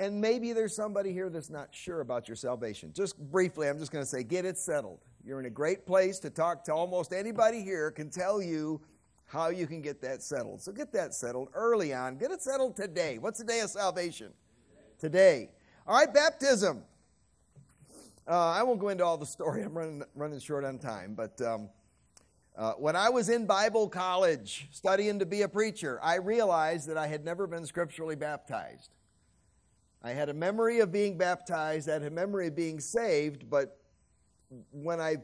And 0.00 0.20
maybe 0.20 0.52
there's 0.52 0.74
somebody 0.74 1.12
here 1.12 1.30
that's 1.30 1.50
not 1.50 1.68
sure 1.70 2.00
about 2.00 2.28
your 2.28 2.36
salvation. 2.36 2.92
Just 2.92 3.16
briefly, 3.30 3.68
I'm 3.68 3.78
just 3.78 3.92
going 3.92 4.04
to 4.04 4.10
say, 4.10 4.24
get 4.24 4.44
it 4.44 4.58
settled. 4.58 4.98
You're 5.26 5.40
in 5.40 5.46
a 5.46 5.50
great 5.50 5.86
place 5.86 6.18
to 6.18 6.28
talk 6.28 6.64
to 6.64 6.74
almost 6.74 7.14
anybody 7.14 7.62
here 7.62 7.90
can 7.90 8.10
tell 8.10 8.42
you 8.42 8.82
how 9.24 9.48
you 9.48 9.66
can 9.66 9.80
get 9.80 10.02
that 10.02 10.22
settled. 10.22 10.60
So 10.60 10.70
get 10.70 10.92
that 10.92 11.14
settled 11.14 11.48
early 11.54 11.94
on. 11.94 12.18
Get 12.18 12.30
it 12.30 12.42
settled 12.42 12.76
today. 12.76 13.16
What's 13.18 13.38
the 13.38 13.44
day 13.44 13.60
of 13.60 13.70
salvation? 13.70 14.32
Today. 14.98 15.48
All 15.86 15.96
right, 15.96 16.12
baptism. 16.12 16.82
Uh, 18.28 18.50
I 18.50 18.62
won't 18.64 18.80
go 18.80 18.90
into 18.90 19.04
all 19.04 19.16
the 19.16 19.24
story. 19.26 19.62
I'm 19.62 19.76
running 19.76 20.02
running 20.14 20.40
short 20.40 20.64
on 20.64 20.78
time, 20.78 21.14
but 21.14 21.40
um, 21.40 21.70
uh, 22.56 22.72
when 22.74 22.94
I 22.94 23.08
was 23.08 23.30
in 23.30 23.46
Bible 23.46 23.88
college 23.88 24.68
studying 24.72 25.18
to 25.18 25.26
be 25.26 25.42
a 25.42 25.48
preacher, 25.48 25.98
I 26.02 26.16
realized 26.16 26.88
that 26.88 26.98
I 26.98 27.06
had 27.06 27.24
never 27.24 27.46
been 27.46 27.66
scripturally 27.66 28.16
baptized. 28.16 28.94
I 30.02 30.10
had 30.10 30.28
a 30.28 30.34
memory 30.34 30.80
of 30.80 30.92
being 30.92 31.16
baptized, 31.16 31.88
I 31.88 31.94
had 31.94 32.02
a 32.02 32.10
memory 32.10 32.48
of 32.48 32.54
being 32.54 32.78
saved, 32.78 33.48
but 33.48 33.78
when 34.72 35.00
I 35.00 35.16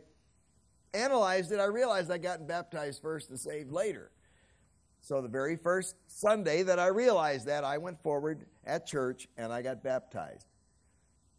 analyzed 0.95 1.53
it, 1.53 1.61
I 1.61 1.65
realized 1.65 2.11
I 2.11 2.19
got 2.19 2.47
baptized 2.47 3.01
first 3.03 3.31
and 3.31 3.39
saved 3.39 3.71
later. 3.71 4.11
So 5.01 5.23
the 5.23 5.29
very 5.29 5.57
first 5.57 5.97
Sunday 6.07 6.63
that 6.63 6.79
I 6.79 6.89
realized 6.89 7.47
that, 7.47 7.65
I 7.65 7.79
went 7.79 8.03
forward 8.03 8.47
at 8.65 8.87
church 8.87 9.29
and 9.37 9.53
I 9.53 9.63
got 9.63 9.83
baptized. 9.83 10.47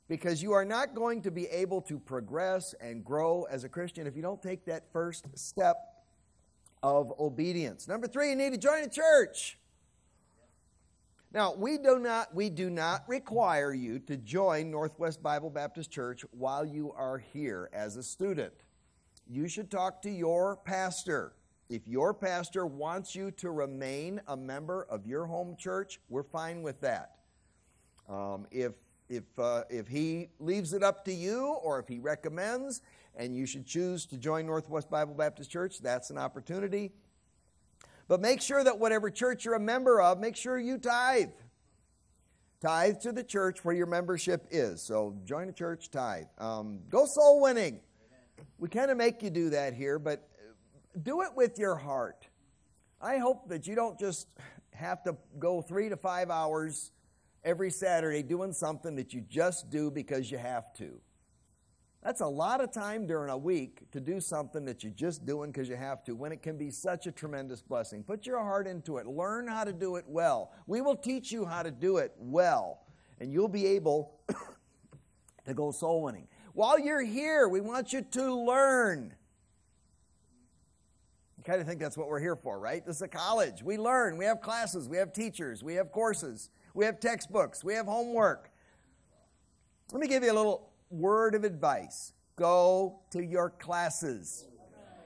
Because 0.07 0.43
you 0.43 0.51
are 0.51 0.65
not 0.65 0.93
going 0.93 1.21
to 1.21 1.31
be 1.31 1.45
able 1.47 1.81
to 1.83 1.97
progress 1.99 2.75
and 2.81 3.05
grow 3.05 3.43
as 3.43 3.63
a 3.63 3.69
Christian 3.69 4.07
if 4.07 4.15
you 4.15 4.21
don't 4.21 4.41
take 4.41 4.65
that 4.65 4.91
first 4.91 5.25
step 5.35 5.77
of 6.83 7.13
obedience. 7.19 7.87
Number 7.87 8.07
three, 8.07 8.29
you 8.29 8.35
need 8.35 8.51
to 8.51 8.57
join 8.57 8.83
a 8.83 8.89
church. 8.89 9.57
Now, 11.33 11.53
we 11.53 11.77
do 11.77 11.97
not 11.97 12.35
we 12.35 12.49
do 12.49 12.69
not 12.69 13.05
require 13.07 13.73
you 13.73 13.99
to 13.99 14.17
join 14.17 14.69
Northwest 14.69 15.23
Bible 15.23 15.49
Baptist 15.49 15.89
Church 15.89 16.25
while 16.31 16.65
you 16.65 16.91
are 16.91 17.17
here 17.17 17.69
as 17.71 17.95
a 17.95 18.03
student. 18.03 18.53
You 19.29 19.47
should 19.47 19.71
talk 19.71 20.01
to 20.01 20.09
your 20.09 20.57
pastor. 20.57 21.33
If 21.69 21.87
your 21.87 22.13
pastor 22.13 22.65
wants 22.65 23.15
you 23.15 23.31
to 23.31 23.49
remain 23.51 24.19
a 24.27 24.35
member 24.35 24.85
of 24.89 25.07
your 25.07 25.25
home 25.25 25.55
church, 25.57 26.01
we're 26.09 26.23
fine 26.23 26.63
with 26.63 26.81
that. 26.81 27.15
Um, 28.09 28.45
if 28.51 28.73
if 29.07 29.23
uh, 29.39 29.63
if 29.69 29.87
he 29.87 30.31
leaves 30.39 30.73
it 30.73 30.83
up 30.83 31.05
to 31.05 31.13
you, 31.13 31.57
or 31.63 31.79
if 31.79 31.87
he 31.87 31.99
recommends, 31.99 32.81
and 33.15 33.33
you 33.33 33.45
should 33.45 33.65
choose 33.65 34.05
to 34.07 34.17
join 34.17 34.45
Northwest 34.45 34.89
Bible 34.89 35.13
Baptist 35.13 35.49
Church, 35.49 35.79
that's 35.79 36.09
an 36.09 36.17
opportunity. 36.17 36.91
But 38.11 38.19
make 38.19 38.41
sure 38.41 38.61
that 38.61 38.77
whatever 38.77 39.09
church 39.09 39.45
you're 39.45 39.53
a 39.53 39.59
member 39.61 40.01
of, 40.01 40.19
make 40.19 40.35
sure 40.35 40.59
you 40.59 40.77
tithe. 40.77 41.29
Tithe 42.59 42.99
to 43.03 43.13
the 43.13 43.23
church 43.23 43.63
where 43.63 43.73
your 43.73 43.85
membership 43.85 44.47
is. 44.51 44.81
So 44.81 45.15
join 45.23 45.47
a 45.47 45.53
church, 45.53 45.89
tithe. 45.91 46.25
Um, 46.37 46.81
go 46.89 47.05
soul 47.05 47.41
winning. 47.41 47.79
We 48.57 48.67
kind 48.67 48.91
of 48.91 48.97
make 48.97 49.23
you 49.23 49.29
do 49.29 49.51
that 49.51 49.75
here, 49.75 49.97
but 49.97 50.27
do 51.01 51.21
it 51.21 51.29
with 51.37 51.57
your 51.57 51.77
heart. 51.77 52.27
I 52.99 53.17
hope 53.17 53.47
that 53.47 53.65
you 53.65 53.75
don't 53.75 53.97
just 53.97 54.27
have 54.73 55.01
to 55.03 55.15
go 55.39 55.61
three 55.61 55.87
to 55.87 55.95
five 55.95 56.29
hours 56.29 56.91
every 57.45 57.71
Saturday 57.71 58.23
doing 58.23 58.51
something 58.51 58.97
that 58.97 59.13
you 59.13 59.21
just 59.21 59.69
do 59.69 59.89
because 59.89 60.29
you 60.29 60.37
have 60.37 60.73
to. 60.73 60.99
That's 62.03 62.21
a 62.21 62.27
lot 62.27 62.61
of 62.61 62.71
time 62.71 63.05
during 63.05 63.29
a 63.29 63.37
week 63.37 63.91
to 63.91 63.99
do 63.99 64.19
something 64.19 64.65
that 64.65 64.83
you're 64.83 64.91
just 64.91 65.23
doing 65.23 65.51
because 65.51 65.69
you 65.69 65.75
have 65.75 66.03
to 66.05 66.15
when 66.15 66.31
it 66.31 66.41
can 66.41 66.57
be 66.57 66.71
such 66.71 67.05
a 67.05 67.11
tremendous 67.11 67.61
blessing. 67.61 68.03
Put 68.03 68.25
your 68.25 68.39
heart 68.39 68.65
into 68.65 68.97
it. 68.97 69.05
Learn 69.05 69.47
how 69.47 69.63
to 69.63 69.71
do 69.71 69.97
it 69.97 70.05
well. 70.07 70.51
We 70.65 70.81
will 70.81 70.95
teach 70.95 71.31
you 71.31 71.45
how 71.45 71.61
to 71.61 71.69
do 71.69 71.97
it 71.97 72.13
well, 72.17 72.81
and 73.19 73.31
you'll 73.31 73.47
be 73.47 73.67
able 73.67 74.19
to 75.45 75.53
go 75.53 75.69
soul 75.69 76.01
winning. 76.01 76.27
While 76.53 76.79
you're 76.79 77.03
here, 77.03 77.47
we 77.47 77.61
want 77.61 77.93
you 77.93 78.01
to 78.01 78.33
learn. 78.33 79.13
You 81.37 81.43
kind 81.43 81.61
of 81.61 81.67
think 81.67 81.79
that's 81.79 81.97
what 81.97 82.07
we're 82.07 82.19
here 82.19 82.35
for, 82.35 82.59
right? 82.59 82.83
This 82.83 82.95
is 82.97 83.01
a 83.03 83.07
college. 83.07 83.61
We 83.61 83.77
learn. 83.77 84.17
We 84.17 84.25
have 84.25 84.41
classes. 84.41 84.89
We 84.89 84.97
have 84.97 85.13
teachers. 85.13 85.63
We 85.63 85.75
have 85.75 85.91
courses. 85.91 86.49
We 86.73 86.85
have 86.85 86.99
textbooks. 86.99 87.63
We 87.63 87.75
have 87.75 87.85
homework. 87.85 88.49
Let 89.91 90.01
me 90.01 90.07
give 90.07 90.23
you 90.23 90.31
a 90.31 90.33
little 90.33 90.70
word 90.91 91.35
of 91.35 91.43
advice 91.43 92.13
go 92.35 92.99
to 93.11 93.23
your 93.23 93.49
classes. 93.49 94.47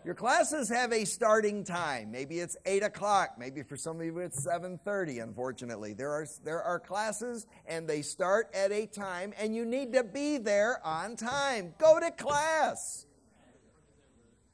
Your 0.05 0.13
classes 0.13 0.69
have 0.69 0.93
a 0.93 1.03
starting 1.03 1.63
time. 1.63 2.11
Maybe 2.11 2.39
it's 2.39 2.55
8 2.65 2.83
o'clock. 2.83 3.37
Maybe 3.39 3.63
for 3.63 3.75
some 3.75 3.99
of 3.99 4.05
you 4.05 4.19
it's 4.19 4.45
7.30, 4.45 5.23
unfortunately. 5.23 5.93
There 5.93 6.11
are, 6.11 6.27
there 6.43 6.61
are 6.61 6.79
classes, 6.79 7.47
and 7.65 7.89
they 7.89 8.03
start 8.03 8.51
at 8.53 8.71
a 8.71 8.85
time, 8.85 9.33
and 9.39 9.55
you 9.55 9.65
need 9.65 9.93
to 9.93 10.03
be 10.03 10.37
there 10.37 10.79
on 10.85 11.15
time. 11.15 11.73
Go 11.79 11.99
to 11.99 12.11
class. 12.11 13.07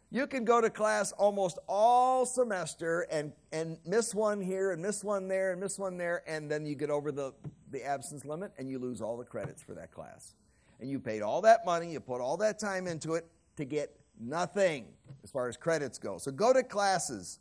You 0.09 0.25
can 0.25 0.45
go 0.45 0.61
to 0.61 0.69
class 0.69 1.11
almost 1.11 1.59
all 1.67 2.25
semester 2.25 3.05
and, 3.11 3.33
and 3.51 3.77
miss 3.85 4.15
one 4.15 4.41
here 4.41 4.71
and 4.71 4.81
miss 4.81 5.03
one 5.03 5.27
there 5.27 5.51
and 5.51 5.59
miss 5.59 5.77
one 5.77 5.97
there, 5.97 6.23
and 6.25 6.49
then 6.49 6.65
you 6.65 6.75
get 6.75 6.89
over 6.89 7.11
the, 7.11 7.33
the 7.71 7.83
absence 7.83 8.23
limit 8.23 8.53
and 8.57 8.69
you 8.69 8.79
lose 8.79 9.01
all 9.01 9.17
the 9.17 9.25
credits 9.25 9.61
for 9.61 9.73
that 9.73 9.91
class 9.91 10.35
and 10.81 10.89
you 10.89 10.99
paid 10.99 11.21
all 11.21 11.41
that 11.41 11.63
money, 11.65 11.91
you 11.91 11.99
put 11.99 12.19
all 12.19 12.37
that 12.37 12.59
time 12.59 12.87
into 12.87 13.13
it 13.13 13.27
to 13.55 13.65
get 13.65 13.95
nothing 14.19 14.85
as 15.23 15.29
far 15.29 15.47
as 15.47 15.55
credits 15.55 15.99
go. 15.99 16.17
So 16.17 16.31
go 16.31 16.51
to 16.51 16.63
classes. 16.63 17.39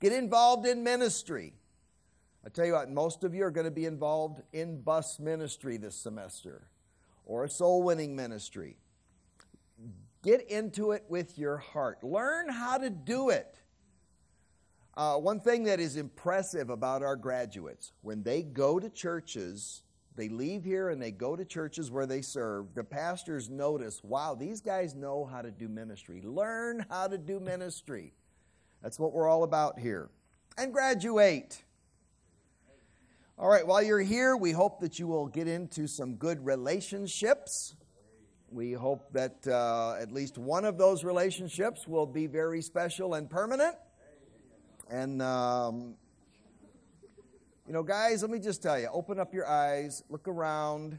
Get 0.00 0.12
involved 0.12 0.66
in 0.66 0.84
ministry. 0.84 1.54
I 2.44 2.50
tell 2.50 2.66
you 2.66 2.74
what, 2.74 2.90
most 2.90 3.24
of 3.24 3.34
you 3.34 3.44
are 3.44 3.50
going 3.50 3.64
to 3.64 3.70
be 3.70 3.86
involved 3.86 4.42
in 4.52 4.80
bus 4.82 5.18
ministry 5.18 5.76
this 5.78 5.96
semester 5.96 6.68
or 7.24 7.44
a 7.44 7.50
soul 7.50 7.82
winning 7.82 8.14
ministry. 8.14 8.76
Get 10.22 10.48
into 10.50 10.92
it 10.92 11.04
with 11.08 11.38
your 11.38 11.56
heart. 11.56 12.04
Learn 12.04 12.48
how 12.48 12.78
to 12.78 12.90
do 12.90 13.30
it. 13.30 13.58
Uh, 14.94 15.16
one 15.16 15.40
thing 15.40 15.64
that 15.64 15.80
is 15.80 15.96
impressive 15.96 16.70
about 16.70 17.02
our 17.02 17.16
graduates, 17.16 17.92
when 18.02 18.22
they 18.24 18.42
go 18.42 18.80
to 18.80 18.90
churches 18.90 19.82
they 20.18 20.28
leave 20.28 20.64
here 20.64 20.90
and 20.90 21.00
they 21.00 21.12
go 21.12 21.36
to 21.36 21.44
churches 21.44 21.92
where 21.92 22.04
they 22.04 22.22
serve. 22.22 22.74
The 22.74 22.82
pastors 22.82 23.48
notice, 23.48 24.02
wow, 24.02 24.34
these 24.34 24.60
guys 24.60 24.96
know 24.96 25.24
how 25.24 25.42
to 25.42 25.52
do 25.52 25.68
ministry. 25.68 26.20
Learn 26.24 26.84
how 26.90 27.06
to 27.06 27.16
do 27.16 27.38
ministry. 27.38 28.12
That's 28.82 28.98
what 28.98 29.12
we're 29.12 29.28
all 29.28 29.44
about 29.44 29.78
here. 29.78 30.10
And 30.58 30.72
graduate. 30.72 31.62
All 33.38 33.48
right, 33.48 33.64
while 33.64 33.80
you're 33.80 34.00
here, 34.00 34.36
we 34.36 34.50
hope 34.50 34.80
that 34.80 34.98
you 34.98 35.06
will 35.06 35.28
get 35.28 35.46
into 35.46 35.86
some 35.86 36.16
good 36.16 36.44
relationships. 36.44 37.76
We 38.50 38.72
hope 38.72 39.12
that 39.12 39.46
uh, 39.46 39.98
at 40.00 40.10
least 40.10 40.36
one 40.36 40.64
of 40.64 40.78
those 40.78 41.04
relationships 41.04 41.86
will 41.86 42.06
be 42.06 42.26
very 42.26 42.60
special 42.60 43.14
and 43.14 43.30
permanent. 43.30 43.76
And 44.90 45.22
um, 45.22 45.94
you 47.68 47.74
know, 47.74 47.82
guys, 47.82 48.22
let 48.22 48.30
me 48.30 48.38
just 48.38 48.62
tell 48.62 48.80
you 48.80 48.88
open 48.90 49.20
up 49.20 49.34
your 49.34 49.46
eyes, 49.46 50.02
look 50.08 50.26
around. 50.26 50.98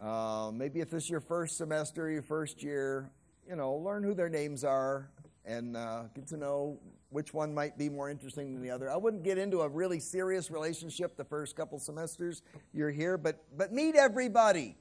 Uh, 0.00 0.50
maybe 0.50 0.80
if 0.80 0.90
this 0.90 1.04
is 1.04 1.10
your 1.10 1.20
first 1.20 1.58
semester, 1.58 2.08
your 2.08 2.22
first 2.22 2.62
year, 2.62 3.10
you 3.46 3.54
know, 3.54 3.74
learn 3.74 4.02
who 4.02 4.14
their 4.14 4.30
names 4.30 4.64
are 4.64 5.10
and 5.44 5.76
uh, 5.76 6.04
get 6.14 6.26
to 6.28 6.38
know 6.38 6.78
which 7.10 7.34
one 7.34 7.52
might 7.52 7.76
be 7.76 7.90
more 7.90 8.08
interesting 8.08 8.54
than 8.54 8.62
the 8.62 8.70
other. 8.70 8.90
I 8.90 8.96
wouldn't 8.96 9.24
get 9.24 9.36
into 9.36 9.60
a 9.60 9.68
really 9.68 10.00
serious 10.00 10.50
relationship 10.50 11.18
the 11.18 11.24
first 11.24 11.54
couple 11.54 11.78
semesters 11.78 12.40
you're 12.72 12.90
here, 12.90 13.18
but 13.18 13.44
but 13.54 13.70
meet 13.70 13.94
everybody, 13.94 14.78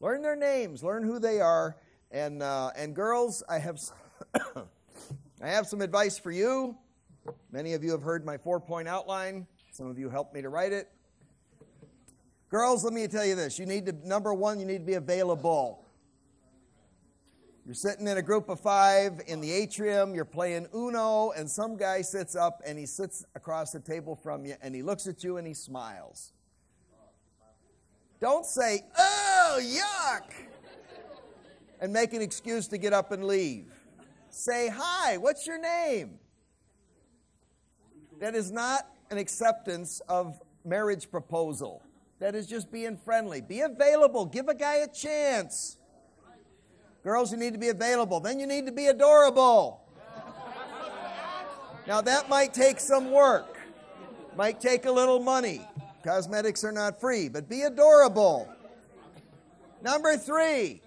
learn 0.00 0.22
their 0.22 0.34
names, 0.34 0.82
learn 0.82 1.02
who 1.02 1.18
they 1.18 1.42
are, 1.42 1.76
and 2.10 2.42
uh, 2.42 2.70
and 2.74 2.96
girls, 2.96 3.42
I 3.50 3.58
have 3.58 3.78
I 5.42 5.48
have 5.48 5.66
some 5.66 5.82
advice 5.82 6.16
for 6.16 6.30
you. 6.30 6.74
Many 7.52 7.74
of 7.74 7.84
you 7.84 7.90
have 7.90 8.02
heard 8.02 8.24
my 8.24 8.38
four 8.38 8.60
point 8.60 8.88
outline. 8.88 9.46
Some 9.76 9.88
of 9.88 9.98
you 9.98 10.08
helped 10.08 10.32
me 10.32 10.40
to 10.40 10.48
write 10.48 10.72
it. 10.72 10.88
Girls, 12.48 12.82
let 12.82 12.94
me 12.94 13.06
tell 13.08 13.26
you 13.26 13.34
this. 13.34 13.58
You 13.58 13.66
need 13.66 13.84
to, 13.84 14.08
number 14.08 14.32
one, 14.32 14.58
you 14.58 14.64
need 14.64 14.78
to 14.78 14.86
be 14.86 14.94
available. 14.94 15.84
You're 17.66 17.74
sitting 17.74 18.08
in 18.08 18.16
a 18.16 18.22
group 18.22 18.48
of 18.48 18.58
five 18.58 19.20
in 19.26 19.42
the 19.42 19.52
atrium, 19.52 20.14
you're 20.14 20.24
playing 20.24 20.66
Uno, 20.74 21.32
and 21.32 21.50
some 21.50 21.76
guy 21.76 22.00
sits 22.00 22.34
up 22.34 22.62
and 22.64 22.78
he 22.78 22.86
sits 22.86 23.26
across 23.34 23.72
the 23.72 23.80
table 23.80 24.16
from 24.16 24.46
you 24.46 24.54
and 24.62 24.74
he 24.74 24.80
looks 24.80 25.06
at 25.06 25.22
you 25.22 25.36
and 25.36 25.46
he 25.46 25.52
smiles. 25.52 26.32
Don't 28.18 28.46
say, 28.46 28.82
oh, 28.96 29.60
yuck, 29.60 30.32
and 31.82 31.92
make 31.92 32.14
an 32.14 32.22
excuse 32.22 32.66
to 32.68 32.78
get 32.78 32.94
up 32.94 33.12
and 33.12 33.24
leave. 33.24 33.66
Say, 34.30 34.70
hi, 34.74 35.18
what's 35.18 35.46
your 35.46 35.60
name? 35.60 36.18
That 38.20 38.34
is 38.34 38.50
not 38.50 38.88
an 39.10 39.18
acceptance 39.18 40.00
of 40.08 40.40
marriage 40.64 41.10
proposal. 41.10 41.82
That 42.18 42.34
is 42.34 42.46
just 42.46 42.72
being 42.72 42.96
friendly. 42.96 43.40
Be 43.40 43.60
available. 43.60 44.26
Give 44.26 44.48
a 44.48 44.54
guy 44.54 44.76
a 44.76 44.88
chance. 44.88 45.76
Girls, 47.04 47.30
you 47.30 47.38
need 47.38 47.52
to 47.52 47.58
be 47.58 47.68
available. 47.68 48.20
Then 48.20 48.40
you 48.40 48.46
need 48.46 48.66
to 48.66 48.72
be 48.72 48.86
adorable. 48.86 49.82
Now, 51.86 52.00
that 52.00 52.28
might 52.28 52.52
take 52.52 52.80
some 52.80 53.12
work, 53.12 53.58
might 54.36 54.60
take 54.60 54.86
a 54.86 54.90
little 54.90 55.20
money. 55.20 55.60
Cosmetics 56.02 56.64
are 56.64 56.72
not 56.72 57.00
free, 57.00 57.28
but 57.28 57.48
be 57.48 57.62
adorable. 57.62 58.52
Number 59.82 60.16
three, 60.16 60.82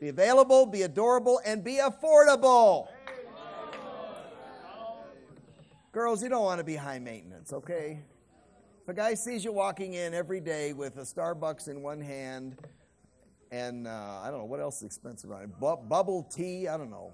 be 0.00 0.08
available, 0.08 0.66
be 0.66 0.82
adorable, 0.82 1.40
and 1.44 1.62
be 1.62 1.76
affordable. 1.76 2.88
Girls, 5.96 6.22
you 6.22 6.28
don't 6.28 6.44
want 6.44 6.58
to 6.58 6.64
be 6.64 6.76
high 6.76 6.98
maintenance, 6.98 7.54
okay? 7.54 7.98
If 8.82 8.86
a 8.86 8.92
guy 8.92 9.14
sees 9.14 9.42
you 9.42 9.50
walking 9.50 9.94
in 9.94 10.12
every 10.12 10.42
day 10.42 10.74
with 10.74 10.98
a 10.98 11.04
Starbucks 11.04 11.68
in 11.68 11.80
one 11.80 12.02
hand 12.02 12.58
and 13.50 13.86
uh, 13.86 14.20
I 14.22 14.28
don't 14.30 14.40
know 14.40 14.44
what 14.44 14.60
else 14.60 14.80
is 14.80 14.82
expensive 14.82 15.30
it. 15.30 15.58
Bu- 15.58 15.78
bubble 15.88 16.24
tea, 16.24 16.68
I 16.68 16.76
don't 16.76 16.90
know. 16.90 17.12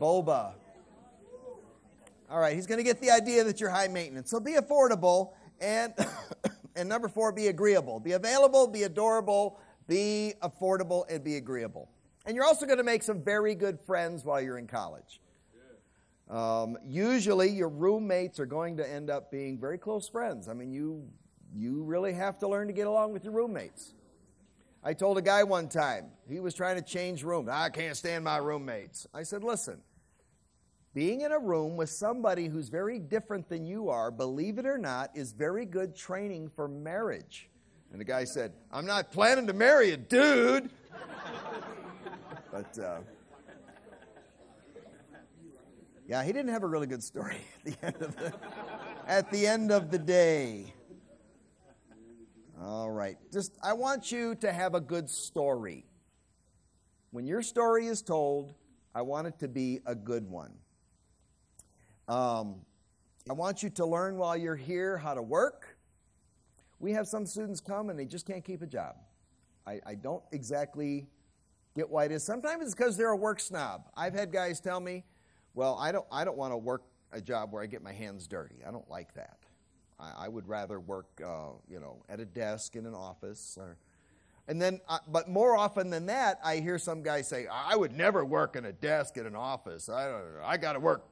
Boba. 0.00 0.54
All 2.30 2.40
right, 2.40 2.54
he's 2.54 2.66
going 2.66 2.78
to 2.78 2.84
get 2.84 3.02
the 3.02 3.10
idea 3.10 3.44
that 3.44 3.60
you're 3.60 3.68
high 3.68 3.88
maintenance. 3.88 4.30
So 4.30 4.40
be 4.40 4.52
affordable 4.52 5.32
and 5.60 5.92
and 6.74 6.88
number 6.88 7.08
4 7.08 7.32
be 7.32 7.48
agreeable. 7.48 8.00
Be 8.00 8.12
available, 8.12 8.66
be 8.66 8.84
adorable, 8.84 9.60
be 9.88 10.32
affordable 10.42 11.04
and 11.10 11.22
be 11.22 11.36
agreeable. 11.36 11.90
And 12.24 12.34
you're 12.34 12.46
also 12.46 12.64
going 12.64 12.78
to 12.78 12.82
make 12.82 13.02
some 13.02 13.22
very 13.22 13.54
good 13.54 13.78
friends 13.78 14.24
while 14.24 14.40
you're 14.40 14.56
in 14.56 14.66
college. 14.66 15.20
Um, 16.28 16.76
usually 16.84 17.50
your 17.50 17.68
roommates 17.68 18.40
are 18.40 18.46
going 18.46 18.76
to 18.78 18.88
end 18.88 19.10
up 19.10 19.30
being 19.30 19.58
very 19.58 19.78
close 19.78 20.08
friends. 20.08 20.48
I 20.48 20.54
mean, 20.54 20.72
you 20.72 21.08
you 21.54 21.82
really 21.84 22.12
have 22.12 22.38
to 22.40 22.48
learn 22.48 22.66
to 22.66 22.72
get 22.72 22.86
along 22.86 23.12
with 23.12 23.24
your 23.24 23.32
roommates. 23.32 23.94
I 24.82 24.92
told 24.92 25.18
a 25.18 25.22
guy 25.22 25.42
one 25.42 25.68
time, 25.68 26.10
he 26.28 26.38
was 26.38 26.54
trying 26.54 26.76
to 26.76 26.82
change 26.82 27.24
rooms. 27.24 27.48
I 27.50 27.70
can't 27.70 27.96
stand 27.96 28.24
my 28.24 28.36
roommates. 28.36 29.06
I 29.12 29.22
said, 29.22 29.42
listen, 29.42 29.80
being 30.94 31.22
in 31.22 31.32
a 31.32 31.38
room 31.38 31.76
with 31.76 31.90
somebody 31.90 32.46
who's 32.46 32.68
very 32.68 32.98
different 32.98 33.48
than 33.48 33.66
you 33.66 33.88
are, 33.88 34.10
believe 34.10 34.58
it 34.58 34.66
or 34.66 34.78
not, 34.78 35.10
is 35.14 35.32
very 35.32 35.64
good 35.64 35.96
training 35.96 36.50
for 36.54 36.68
marriage. 36.68 37.48
And 37.90 38.00
the 38.00 38.04
guy 38.04 38.24
said, 38.24 38.52
I'm 38.70 38.86
not 38.86 39.10
planning 39.10 39.46
to 39.46 39.52
marry 39.52 39.90
a 39.92 39.96
dude. 39.96 40.70
but, 42.52 42.78
uh, 42.78 42.98
yeah, 46.08 46.22
he 46.22 46.32
didn't 46.32 46.52
have 46.52 46.62
a 46.62 46.66
really 46.66 46.86
good 46.86 47.02
story 47.02 47.38
at 47.66 47.74
the 47.80 47.86
end 47.86 48.02
of 48.02 48.16
the, 48.16 48.32
at 49.06 49.30
the, 49.32 49.46
end 49.46 49.72
of 49.72 49.90
the 49.90 49.98
day. 49.98 50.72
All 52.62 52.90
right. 52.90 53.16
Just, 53.32 53.56
I 53.62 53.72
want 53.72 54.12
you 54.12 54.34
to 54.36 54.52
have 54.52 54.74
a 54.74 54.80
good 54.80 55.10
story. 55.10 55.84
When 57.10 57.26
your 57.26 57.42
story 57.42 57.86
is 57.86 58.02
told, 58.02 58.54
I 58.94 59.02
want 59.02 59.26
it 59.26 59.38
to 59.40 59.48
be 59.48 59.80
a 59.84 59.94
good 59.94 60.30
one. 60.30 60.52
Um, 62.08 62.60
I 63.28 63.32
want 63.32 63.62
you 63.62 63.70
to 63.70 63.84
learn 63.84 64.16
while 64.16 64.36
you're 64.36 64.54
here 64.54 64.96
how 64.96 65.14
to 65.14 65.22
work. 65.22 65.76
We 66.78 66.92
have 66.92 67.08
some 67.08 67.26
students 67.26 67.60
come 67.60 67.90
and 67.90 67.98
they 67.98 68.04
just 68.04 68.26
can't 68.26 68.44
keep 68.44 68.62
a 68.62 68.66
job. 68.66 68.94
I, 69.66 69.80
I 69.84 69.94
don't 69.96 70.22
exactly 70.30 71.08
get 71.74 71.90
why 71.90 72.04
it 72.04 72.12
is. 72.12 72.22
Sometimes 72.22 72.62
it's 72.62 72.74
because 72.74 72.96
they're 72.96 73.10
a 73.10 73.16
work 73.16 73.40
snob. 73.40 73.88
I've 73.96 74.14
had 74.14 74.30
guys 74.32 74.60
tell 74.60 74.78
me, 74.78 75.04
well, 75.56 75.76
I 75.80 75.90
don't, 75.90 76.06
I 76.12 76.24
don't 76.24 76.36
want 76.36 76.52
to 76.52 76.56
work 76.56 76.82
a 77.12 77.20
job 77.20 77.52
where 77.52 77.62
I 77.62 77.66
get 77.66 77.82
my 77.82 77.92
hands 77.92 78.28
dirty. 78.28 78.56
I 78.66 78.70
don't 78.70 78.88
like 78.90 79.14
that. 79.14 79.38
I, 79.98 80.26
I 80.26 80.28
would 80.28 80.46
rather 80.46 80.78
work, 80.78 81.06
uh, 81.24 81.52
you 81.68 81.80
know, 81.80 82.04
at 82.08 82.20
a 82.20 82.26
desk 82.26 82.76
in 82.76 82.84
an 82.84 82.94
office. 82.94 83.56
Or, 83.58 83.78
and 84.48 84.60
then, 84.60 84.80
uh, 84.86 84.98
but 85.08 85.28
more 85.30 85.56
often 85.56 85.88
than 85.88 86.06
that, 86.06 86.38
I 86.44 86.58
hear 86.58 86.78
some 86.78 87.02
guy 87.02 87.22
say, 87.22 87.46
"I 87.50 87.74
would 87.74 87.96
never 87.96 88.24
work 88.24 88.54
in 88.54 88.66
a 88.66 88.72
desk 88.72 89.16
in 89.16 89.26
an 89.26 89.34
office. 89.34 89.88
I, 89.88 90.08
don't, 90.08 90.24
I 90.44 90.58
got 90.58 90.74
to 90.74 90.80
work 90.80 91.08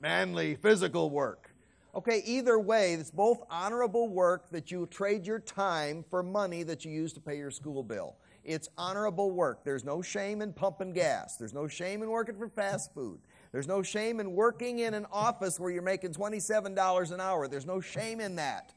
manly, 0.00 0.54
physical 0.54 1.10
work." 1.10 1.50
Okay, 1.96 2.22
either 2.24 2.60
way, 2.60 2.92
it's 2.92 3.10
both 3.10 3.42
honorable 3.50 4.08
work 4.08 4.50
that 4.50 4.70
you 4.70 4.86
trade 4.86 5.26
your 5.26 5.40
time 5.40 6.04
for 6.08 6.22
money 6.22 6.62
that 6.62 6.84
you 6.84 6.92
use 6.92 7.12
to 7.14 7.20
pay 7.20 7.36
your 7.36 7.50
school 7.50 7.82
bill. 7.82 8.16
It's 8.44 8.68
honorable 8.78 9.32
work. 9.32 9.64
There's 9.64 9.82
no 9.82 10.02
shame 10.02 10.40
in 10.40 10.52
pumping 10.52 10.92
gas. 10.92 11.36
There's 11.36 11.54
no 11.54 11.66
shame 11.66 12.02
in 12.02 12.10
working 12.10 12.36
for 12.36 12.48
fast 12.48 12.94
food. 12.94 13.18
There's 13.56 13.66
no 13.66 13.82
shame 13.82 14.20
in 14.20 14.34
working 14.34 14.80
in 14.80 14.92
an 14.92 15.06
office 15.10 15.58
where 15.58 15.70
you're 15.70 15.80
making 15.80 16.12
$27 16.12 17.10
an 17.10 17.20
hour. 17.22 17.48
There's 17.48 17.64
no 17.64 17.80
shame 17.80 18.20
in 18.20 18.36
that. 18.36 18.74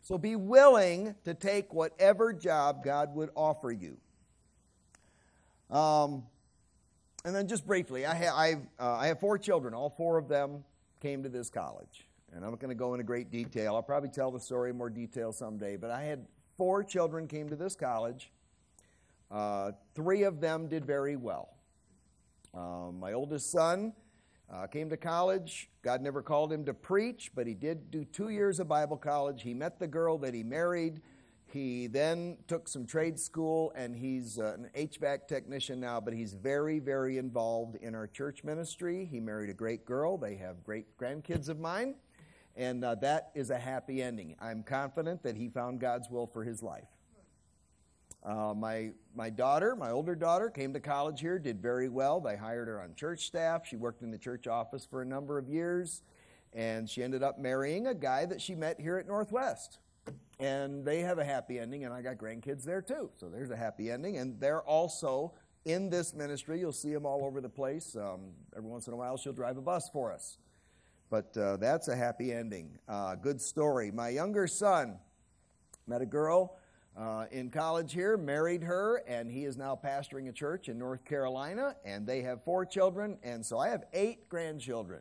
So 0.00 0.16
be 0.16 0.34
willing 0.34 1.14
to 1.26 1.34
take 1.34 1.74
whatever 1.74 2.32
job 2.32 2.82
God 2.82 3.14
would 3.14 3.28
offer 3.36 3.70
you. 3.70 3.98
Um, 5.68 6.22
and 7.26 7.36
then 7.36 7.48
just 7.48 7.66
briefly, 7.66 8.06
I, 8.06 8.14
ha- 8.14 8.54
uh, 8.80 8.96
I 8.96 9.08
have 9.08 9.20
four 9.20 9.36
children. 9.36 9.74
All 9.74 9.90
four 9.90 10.16
of 10.16 10.26
them 10.26 10.64
came 11.02 11.22
to 11.22 11.28
this 11.28 11.50
college. 11.50 12.06
And 12.34 12.42
I'm 12.42 12.50
not 12.52 12.60
going 12.60 12.70
to 12.70 12.74
go 12.74 12.94
into 12.94 13.04
great 13.04 13.30
detail. 13.30 13.74
I'll 13.74 13.82
probably 13.82 14.08
tell 14.08 14.30
the 14.30 14.40
story 14.40 14.70
in 14.70 14.78
more 14.78 14.88
detail 14.88 15.32
someday. 15.32 15.76
But 15.76 15.90
I 15.90 16.04
had 16.04 16.24
four 16.56 16.82
children 16.82 17.28
came 17.28 17.50
to 17.50 17.56
this 17.56 17.76
college. 17.76 18.32
Uh, 19.30 19.72
three 19.94 20.22
of 20.22 20.40
them 20.40 20.66
did 20.66 20.86
very 20.86 21.16
well. 21.16 21.50
Um, 22.54 23.00
my 23.00 23.14
oldest 23.14 23.50
son 23.50 23.94
uh, 24.52 24.66
came 24.66 24.90
to 24.90 24.96
college. 24.96 25.70
God 25.82 26.02
never 26.02 26.22
called 26.22 26.52
him 26.52 26.64
to 26.66 26.74
preach, 26.74 27.30
but 27.34 27.46
he 27.46 27.54
did 27.54 27.90
do 27.90 28.04
two 28.04 28.28
years 28.28 28.60
of 28.60 28.68
Bible 28.68 28.98
college. 28.98 29.42
He 29.42 29.54
met 29.54 29.78
the 29.78 29.86
girl 29.86 30.18
that 30.18 30.34
he 30.34 30.42
married. 30.42 31.00
He 31.46 31.86
then 31.86 32.38
took 32.48 32.68
some 32.68 32.86
trade 32.86 33.18
school, 33.18 33.72
and 33.74 33.94
he's 33.96 34.38
uh, 34.38 34.56
an 34.58 34.70
HVAC 34.74 35.28
technician 35.28 35.80
now, 35.80 36.00
but 36.00 36.14
he's 36.14 36.34
very, 36.34 36.78
very 36.78 37.18
involved 37.18 37.76
in 37.76 37.94
our 37.94 38.06
church 38.06 38.44
ministry. 38.44 39.08
He 39.10 39.20
married 39.20 39.50
a 39.50 39.54
great 39.54 39.84
girl. 39.84 40.16
They 40.18 40.36
have 40.36 40.64
great 40.64 40.98
grandkids 40.98 41.48
of 41.48 41.58
mine, 41.58 41.94
and 42.56 42.84
uh, 42.84 42.96
that 42.96 43.30
is 43.34 43.50
a 43.50 43.58
happy 43.58 44.02
ending. 44.02 44.34
I'm 44.40 44.62
confident 44.62 45.22
that 45.22 45.36
he 45.36 45.48
found 45.48 45.80
God's 45.80 46.10
will 46.10 46.26
for 46.26 46.44
his 46.44 46.62
life. 46.62 46.88
Uh, 48.24 48.54
my, 48.54 48.92
my 49.16 49.30
daughter, 49.30 49.74
my 49.74 49.90
older 49.90 50.14
daughter, 50.14 50.48
came 50.48 50.72
to 50.72 50.80
college 50.80 51.20
here, 51.20 51.38
did 51.38 51.60
very 51.60 51.88
well. 51.88 52.20
They 52.20 52.36
hired 52.36 52.68
her 52.68 52.80
on 52.80 52.94
church 52.94 53.26
staff. 53.26 53.66
She 53.66 53.76
worked 53.76 54.02
in 54.02 54.10
the 54.10 54.18
church 54.18 54.46
office 54.46 54.86
for 54.88 55.02
a 55.02 55.04
number 55.04 55.38
of 55.38 55.48
years, 55.48 56.02
and 56.52 56.88
she 56.88 57.02
ended 57.02 57.22
up 57.22 57.38
marrying 57.40 57.88
a 57.88 57.94
guy 57.94 58.26
that 58.26 58.40
she 58.40 58.54
met 58.54 58.80
here 58.80 58.96
at 58.96 59.08
Northwest. 59.08 59.78
And 60.38 60.84
they 60.84 61.00
have 61.00 61.18
a 61.18 61.24
happy 61.24 61.58
ending, 61.58 61.84
and 61.84 61.92
I 61.92 62.02
got 62.02 62.16
grandkids 62.16 62.64
there 62.64 62.82
too. 62.82 63.10
So 63.16 63.28
there's 63.28 63.50
a 63.50 63.56
happy 63.56 63.90
ending. 63.90 64.18
And 64.18 64.40
they're 64.40 64.62
also 64.62 65.32
in 65.64 65.90
this 65.90 66.14
ministry. 66.14 66.58
You'll 66.58 66.72
see 66.72 66.92
them 66.92 67.06
all 67.06 67.24
over 67.24 67.40
the 67.40 67.48
place. 67.48 67.96
Um, 67.96 68.32
every 68.56 68.68
once 68.68 68.86
in 68.86 68.92
a 68.92 68.96
while, 68.96 69.16
she'll 69.16 69.32
drive 69.32 69.56
a 69.56 69.60
bus 69.60 69.88
for 69.92 70.12
us. 70.12 70.38
But 71.10 71.36
uh, 71.36 71.58
that's 71.58 71.88
a 71.88 71.96
happy 71.96 72.32
ending. 72.32 72.78
Uh, 72.88 73.14
good 73.14 73.40
story. 73.40 73.90
My 73.90 74.08
younger 74.08 74.46
son 74.46 74.98
met 75.86 76.02
a 76.02 76.06
girl 76.06 76.56
uh, 76.96 77.26
in 77.30 77.50
college 77.50 77.92
here, 77.92 78.16
married 78.16 78.62
her, 78.62 79.02
and 79.06 79.30
he 79.30 79.44
is 79.44 79.56
now 79.56 79.78
pastoring 79.82 80.28
a 80.28 80.32
church 80.32 80.68
in 80.68 80.78
North 80.78 81.04
Carolina, 81.04 81.74
and 81.84 82.06
they 82.06 82.22
have 82.22 82.44
four 82.44 82.66
children, 82.66 83.18
and 83.22 83.44
so 83.44 83.58
I 83.58 83.68
have 83.68 83.84
eight 83.92 84.28
grandchildren. 84.28 85.00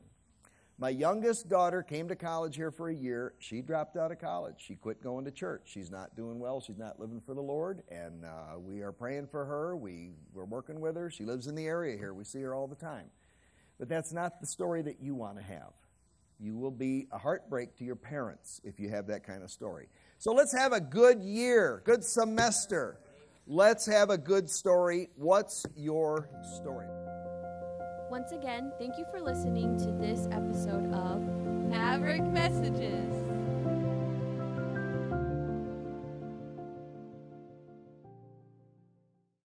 My 0.82 0.90
youngest 0.90 1.48
daughter 1.48 1.84
came 1.84 2.08
to 2.08 2.16
college 2.16 2.56
here 2.56 2.72
for 2.72 2.90
a 2.90 2.96
year. 2.96 3.36
She 3.38 3.62
dropped 3.62 3.98
out 3.98 4.12
of 4.12 4.20
college. 4.20 4.56
She 4.58 4.74
quit 4.74 5.04
going 5.04 5.26
to 5.26 5.32
church. 5.32 5.62
She's 5.66 5.92
not 5.92 6.16
doing 6.16 6.40
well. 6.40 6.60
She's 6.60 6.80
not 6.80 7.00
living 7.00 7.22
for 7.24 7.36
the 7.36 7.42
Lord. 7.42 7.84
And 7.92 8.26
uh, 8.26 8.58
we 8.58 8.82
are 8.82 8.92
praying 8.92 9.28
for 9.28 9.46
her. 9.46 9.78
We, 9.78 10.14
we're 10.34 10.46
working 10.46 10.80
with 10.80 10.96
her. 10.96 11.12
She 11.12 11.24
lives 11.24 11.46
in 11.46 11.54
the 11.54 11.68
area 11.68 11.98
here. 11.98 12.16
We 12.16 12.24
see 12.24 12.42
her 12.42 12.56
all 12.56 12.66
the 12.66 12.76
time. 12.76 13.12
But 13.78 13.90
that's 13.90 14.12
not 14.12 14.42
the 14.42 14.48
story 14.48 14.82
that 14.82 15.00
you 15.00 15.14
want 15.14 15.38
to 15.38 15.44
have. 15.44 15.74
You 16.40 16.56
will 16.56 16.72
be 16.72 17.08
a 17.12 17.18
heartbreak 17.20 17.76
to 17.78 17.84
your 17.84 17.96
parents 17.96 18.60
if 18.64 18.80
you 18.80 18.90
have 18.90 19.06
that 19.06 19.24
kind 19.24 19.44
of 19.44 19.52
story. 19.52 19.88
So 20.22 20.34
let's 20.34 20.54
have 20.54 20.72
a 20.72 20.80
good 20.80 21.24
year, 21.24 21.82
good 21.84 22.04
semester. 22.04 23.00
Let's 23.48 23.88
have 23.88 24.12
a 24.12 24.20
good 24.20 24.52
story. 24.52 25.10
What's 25.16 25.66
your 25.76 26.30
story? 26.60 26.86
Once 28.12 28.32
again, 28.32 28.72
thank 28.78 29.00
you 29.00 29.06
for 29.10 29.20
listening 29.20 29.80
to 29.80 29.92
this 29.94 30.28
episode 30.32 30.94
of 30.94 31.22
Maverick 31.68 32.22
Messages. 32.22 33.21